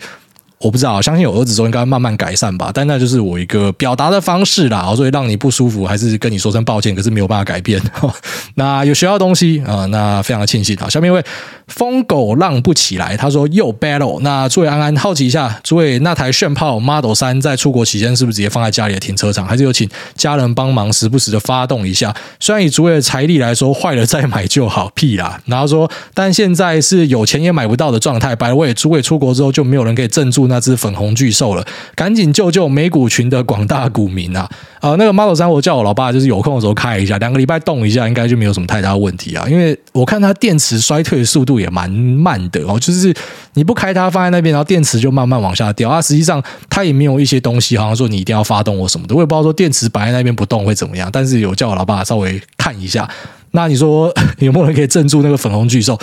[0.62, 2.72] 我不知道，相信有儿子之后应该慢慢改善吧。
[2.74, 6.94] 但那就是我一个表达的方式啦，所以让你不舒服，还是跟你说声抱歉。
[6.96, 7.82] 可是没有办法改变。
[8.56, 10.78] 那有学到东西啊，那非常的庆幸。
[10.78, 11.24] 好，下面一位
[11.68, 14.20] 疯狗浪不起来，他说又 battle。
[14.22, 22.14] 那诸位安安好奇一下，诸位那台炫炮 Model 3在出国期间是不是直接放在家里的停车场，还是有请家人帮忙时不时的发动一下？
[22.40, 25.42] 虽然以诸位的财力来说，坏了再买就好，屁啦。
[25.46, 28.36] 然后说，但现在是有钱也买不到的状态。
[28.36, 30.51] By the way，诸位出国之后就没有人可以镇住。
[30.52, 34.48] 那只粉红巨兽了，赶紧救救美股群的广大股民啊！
[34.82, 39.48] 呃，那个 Model 3，我叫我老爸就是有空的时候开一下，两个礼拜动一下，应该就没有什么太大问题啊。
[39.50, 43.14] 因为我看它电池衰退的速度也蛮慢的哦，就是
[43.54, 46.02] 你不开它放在那边，然后电池就慢慢往下掉啊。
[46.02, 51.10] 实际上它也没有一些东西，好像说你一定要发动我什么的，我也不知道说电池摆在那边不动会怎么样。
[51.12, 53.10] 但是有叫我老爸稍微看一下，
[53.52, 55.98] 那你说 有没有人可以镇住那个粉红巨兽？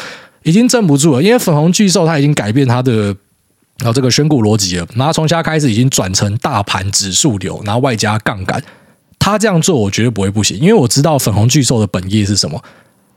[0.44, 3.14] 已经镇不住了，因为粉红巨兽它已经改变它的。
[3.78, 8.62] 然后这个选股逻辑了，然后从现在开始已经转成大盘指数流，然后外加杠杆。
[9.18, 12.62] 他这样做，我绝对不会不行，因为我知道粉红巨兽的本业是什么。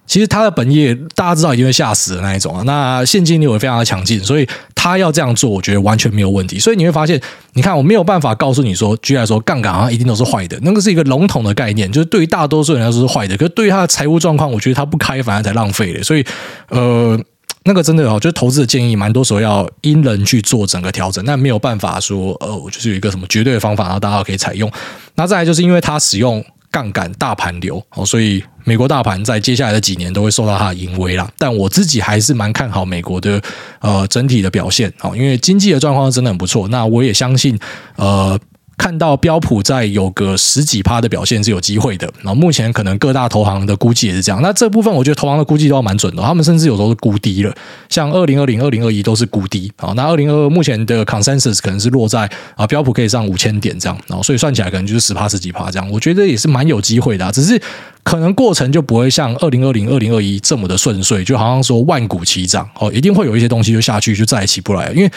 [0.07, 2.63] 其实他的本业大家知道，一定会吓死的那一种啊。
[2.65, 6.59] 那现金流也非常的强劲，所以他要这样做，我觉得完全没有问题。
[6.59, 7.21] 所以你会发现，
[7.53, 13.37] 你看我没有办法告诉你说，举例来说，杠杆好像一定都是坏的，那个是一个笼统的概念，就是对于大多数人来说是坏的。
[13.37, 16.03] 可是对于他的财务状况，我觉得他不开反而才浪费的。
[16.03, 16.25] 所以，
[16.69, 17.17] 呃。
[17.63, 24.71] 那个真的哦，就是投资的建议，蛮多时候要因人去做整个调整，但没有办法说，呃，我就是有一个什么绝对的方法，然后大家可以采用。
[25.15, 31.31] 那再来就是因为它使用杠杆大盘流哦，所以美国大盘在接下来的几年都会受到它的淫威啦。
[31.37, 33.41] 但我自己还是蛮看好美国的
[33.79, 36.67] 呃整体的表现哦，因为经济的状况真的很不错。
[36.69, 37.59] 那我也相信
[37.95, 38.39] 呃。
[38.81, 44.41] 看到标普在有个十几趴的表现是有机会的，然后目前可能各大投行的估计也是这样。
[44.41, 47.53] 那这部分我觉得投行的估计都要蛮准的，他们甚至有时候是估低了，
[47.89, 49.71] 像二零二零、二零二一都是估低。
[49.77, 55.87] 好，那二零二二目前的 consensus 可能是落在啊标普可以上五千点这样，然后所以算起来可能就是十趴十几趴这样。
[55.91, 57.61] 我觉得也是蛮有机会的，只是
[58.01, 65.11] 可能过程就不会像二零二零、二零二一这么的顺遂，就好像说万股齐涨哦，一定会有一些东西就下去就再也起不来了，因为。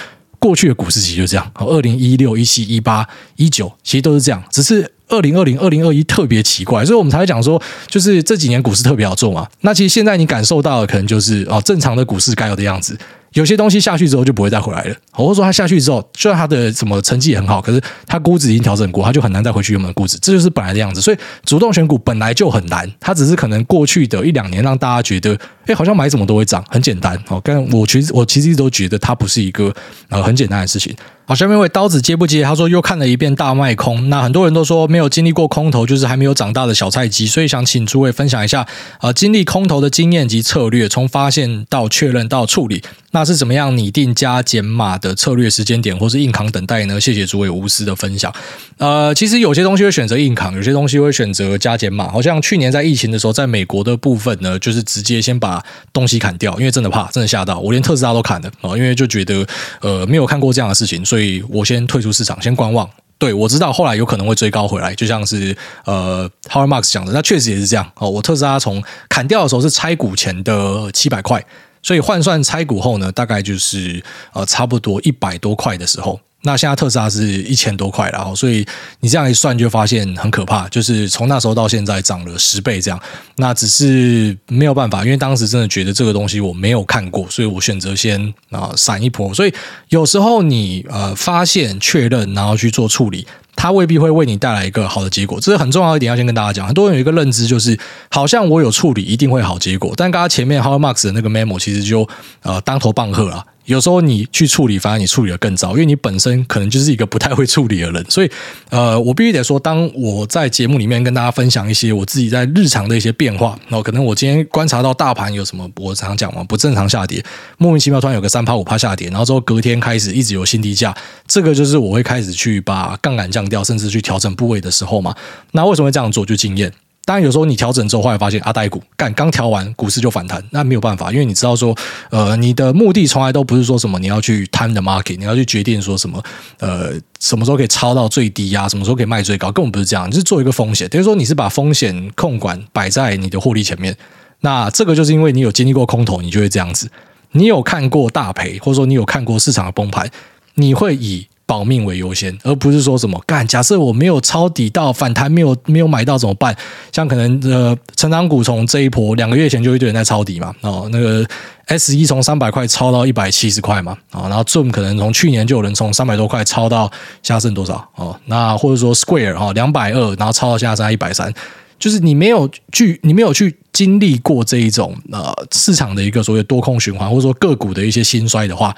[0.45, 9.49] 过去的股市其实就这样，二零一六、一七、一八、一九，其实都是这样，只是二零二零、二零二一特别奇怪，所以我们才会讲说，就是这几年股市特别好做嘛。
[9.62, 12.95] 那其实现在你感受到的可能就是哦，正常的股市该有的样子。
[13.35, 21.01] 有些东西下去之后就不会再回来了，或者说它下去之后，虽然它的什么成绩也很好，可是它估值已经调整过，它就很难再回去原本的估值，这就是本来的样子。
[21.01, 27.20] 所以主动选股本来就很难，它只是可能过去的一两年让大家觉得，哎，好像买什么都会涨，很简单。
[27.28, 29.74] 哦，但我其实我其实一直都觉得它不是一个
[30.09, 30.95] 呃很简单的事情。
[31.27, 32.43] 好，下面一位刀子接不接？
[32.43, 34.11] 他说又看了一遍大卖空。
[34.11, 38.66] 那很多人都说没有经历过空头，就是还没有长大的小菜鸡，所以想请诸位分享一下
[39.01, 47.01] 呃经历空头的经验及策略，从发现到确认到处理，那是怎么样拟定加减码的策略时间点，或是硬扛等待呢？
[47.01, 48.31] 谢谢诸位无私的分享。
[48.77, 52.07] 呃，其实有些东西会选择硬扛，有些东西会选择加减码。
[52.11, 59.47] 好像去年在疫情的时候，在美国的部分呢，就是直接先把东西砍掉，因为真的怕，真的吓到我，连特斯拉都砍了啊，因为就觉得
[59.81, 61.03] 呃没有看过这样的事情。
[61.15, 62.91] 所以我先退出市场，先观望。
[63.19, 68.11] 对，我知道后来有可能会追高回来，就像是呃 h o w a r Marks 讲的，那确实也是这样哦。
[68.11, 71.41] 我特斯拉从砍掉的时候是拆股前的七百块，
[71.85, 74.03] 所以换算拆股后呢，大概就是
[74.33, 76.19] 呃差不多一百多块的时候。
[76.47, 78.64] 那现在特斯拉是一千多块了，所以
[79.01, 83.01] 你这样一算就发现很可怕，就是从那时候到现在涨了十倍这样。
[83.36, 89.32] 那只是没有办法，因为当时真的觉得这个东西我没有看过，所以我选择先啊闪一波。
[89.32, 89.53] 所以
[89.88, 93.26] 有时候你呃发现确认，然后去做处理。
[93.57, 96.66] 它未必会为你带来一个好的结果，这是很重要一点，要先跟大家讲。
[96.66, 97.78] 很多人有一个认知，就是
[98.11, 102.07] 好像我有处理一定会好结果，但刚刚前面 How Max 的那个 memo 其实就
[102.42, 103.47] 呃当头棒喝了。
[103.65, 108.05] 有时候你去处理，反而你处理得更糟，因为你本身可能就是一个不太会处理的人。
[108.11, 108.31] 所以，
[108.71, 117.25] 呃，我必须得说，当我在节目里面跟大家分享一些我自己在日常的一些变化，然后可能我今天观察到大盘有什么，我常讲嘛，不正常下跌，
[117.57, 120.95] 莫名其妙突然有个三趴五趴下跌，然后之后隔天开始一直有新低价，
[121.27, 125.15] 这个就是我会开始去把杠杆降掉，甚至去调整部位的时候嘛。
[125.53, 126.25] 那为什么会这样做？
[126.27, 126.73] 就经验。
[127.07, 131.77] 当然，有时候你调整之后，后来发现阿呆股干刚调完，股市就反弹，那没有办法，因为你知道说，
[132.11, 136.23] 呃，你的目的从来都不是说什么你要去 time the market，你要去决定说什么，
[136.61, 143.95] 呃，什么时候可以抄到最低啊，什么时候可以卖最高，根本不是这样，你是做一个风险，等于说你是把风险控管摆在你的获利前面。
[144.41, 146.91] 那这个就是因为你有经历过空头，你就会这样子，
[147.33, 150.11] 你有看过大赔，或者说你有看过市场的崩盘，
[150.55, 151.27] 你会以。
[151.47, 153.47] 保命为优先，而不是说什么干。
[153.47, 156.57] 假设我没有抄底到反弹，没有没有买到怎么办？
[156.90, 160.55] 像可能呃，成长股从这一波两个月前就一堆人在抄底嘛。
[160.62, 161.26] 哦，那个
[161.66, 163.97] S 一从三百块抄到一百七十块嘛。
[164.11, 166.90] 啊，然后 Zoom 可能从去年就有人从三百多块抄到
[167.22, 167.86] 下剩多少？
[167.97, 171.30] 哦，那或者说 Square 哈两百二，然后抄到现在一百三，
[171.78, 178.74] 就是你没有去，你没有去经历过这一种呃市场的一个所谓多空循环，或者说个股的一些兴衰的话。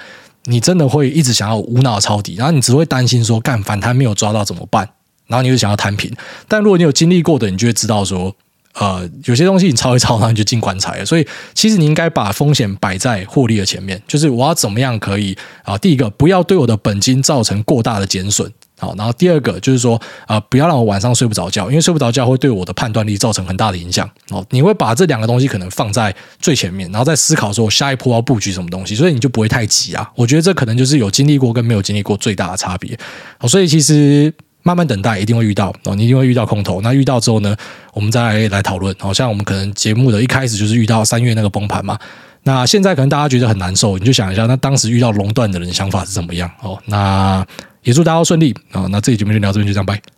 [0.49, 4.87] 你真的会一直想要无脑抄底，然后你只会担心说，干反弹没有抓到怎么办？
[5.27, 6.09] 然后你就想要摊平。
[6.47, 8.33] 但如果你有经历过的，你就会知道说，
[8.75, 11.05] 呃，有些东西你抄一抄，然后你就进棺材了。
[11.05, 15.77] 所以，其实你应该把风险摆在获利的前面，就是我要怎么样可以啊？
[15.77, 18.49] 第一个，不要对我的本金造成过大的减损。
[18.79, 24.07] 好，然后第二个就是说，呃，不要让我晚上睡不着觉，因为睡不着觉会对我的判断力造成很大的影响。
[24.29, 30.07] 哦，你会把这两个东西可能放在最前面，然后再思考说我下一步要布局什么东西，所以你就不会太急啊。
[30.15, 32.95] 我觉得这可能就是有经历过跟没有经历过最大的差别。
[33.39, 36.79] 好，所以其实慢慢等待一定会遇到哦，你一定会遇到空头。
[36.81, 37.55] 那遇到之后呢，
[37.93, 38.95] 我们再来，来讨论。
[38.99, 41.97] 好像我们可能节目的一开始就是遇到三月那个崩盘嘛，
[42.43, 46.47] 那现在可能大家觉得很难受，你就想一下，那当时遇到熔断的人想法是怎么样？
[46.61, 47.43] 哦，那。
[47.87, 48.85] 也祝大家顺利啊！
[48.91, 50.16] 那这期节目就聊这边，就这样，拜。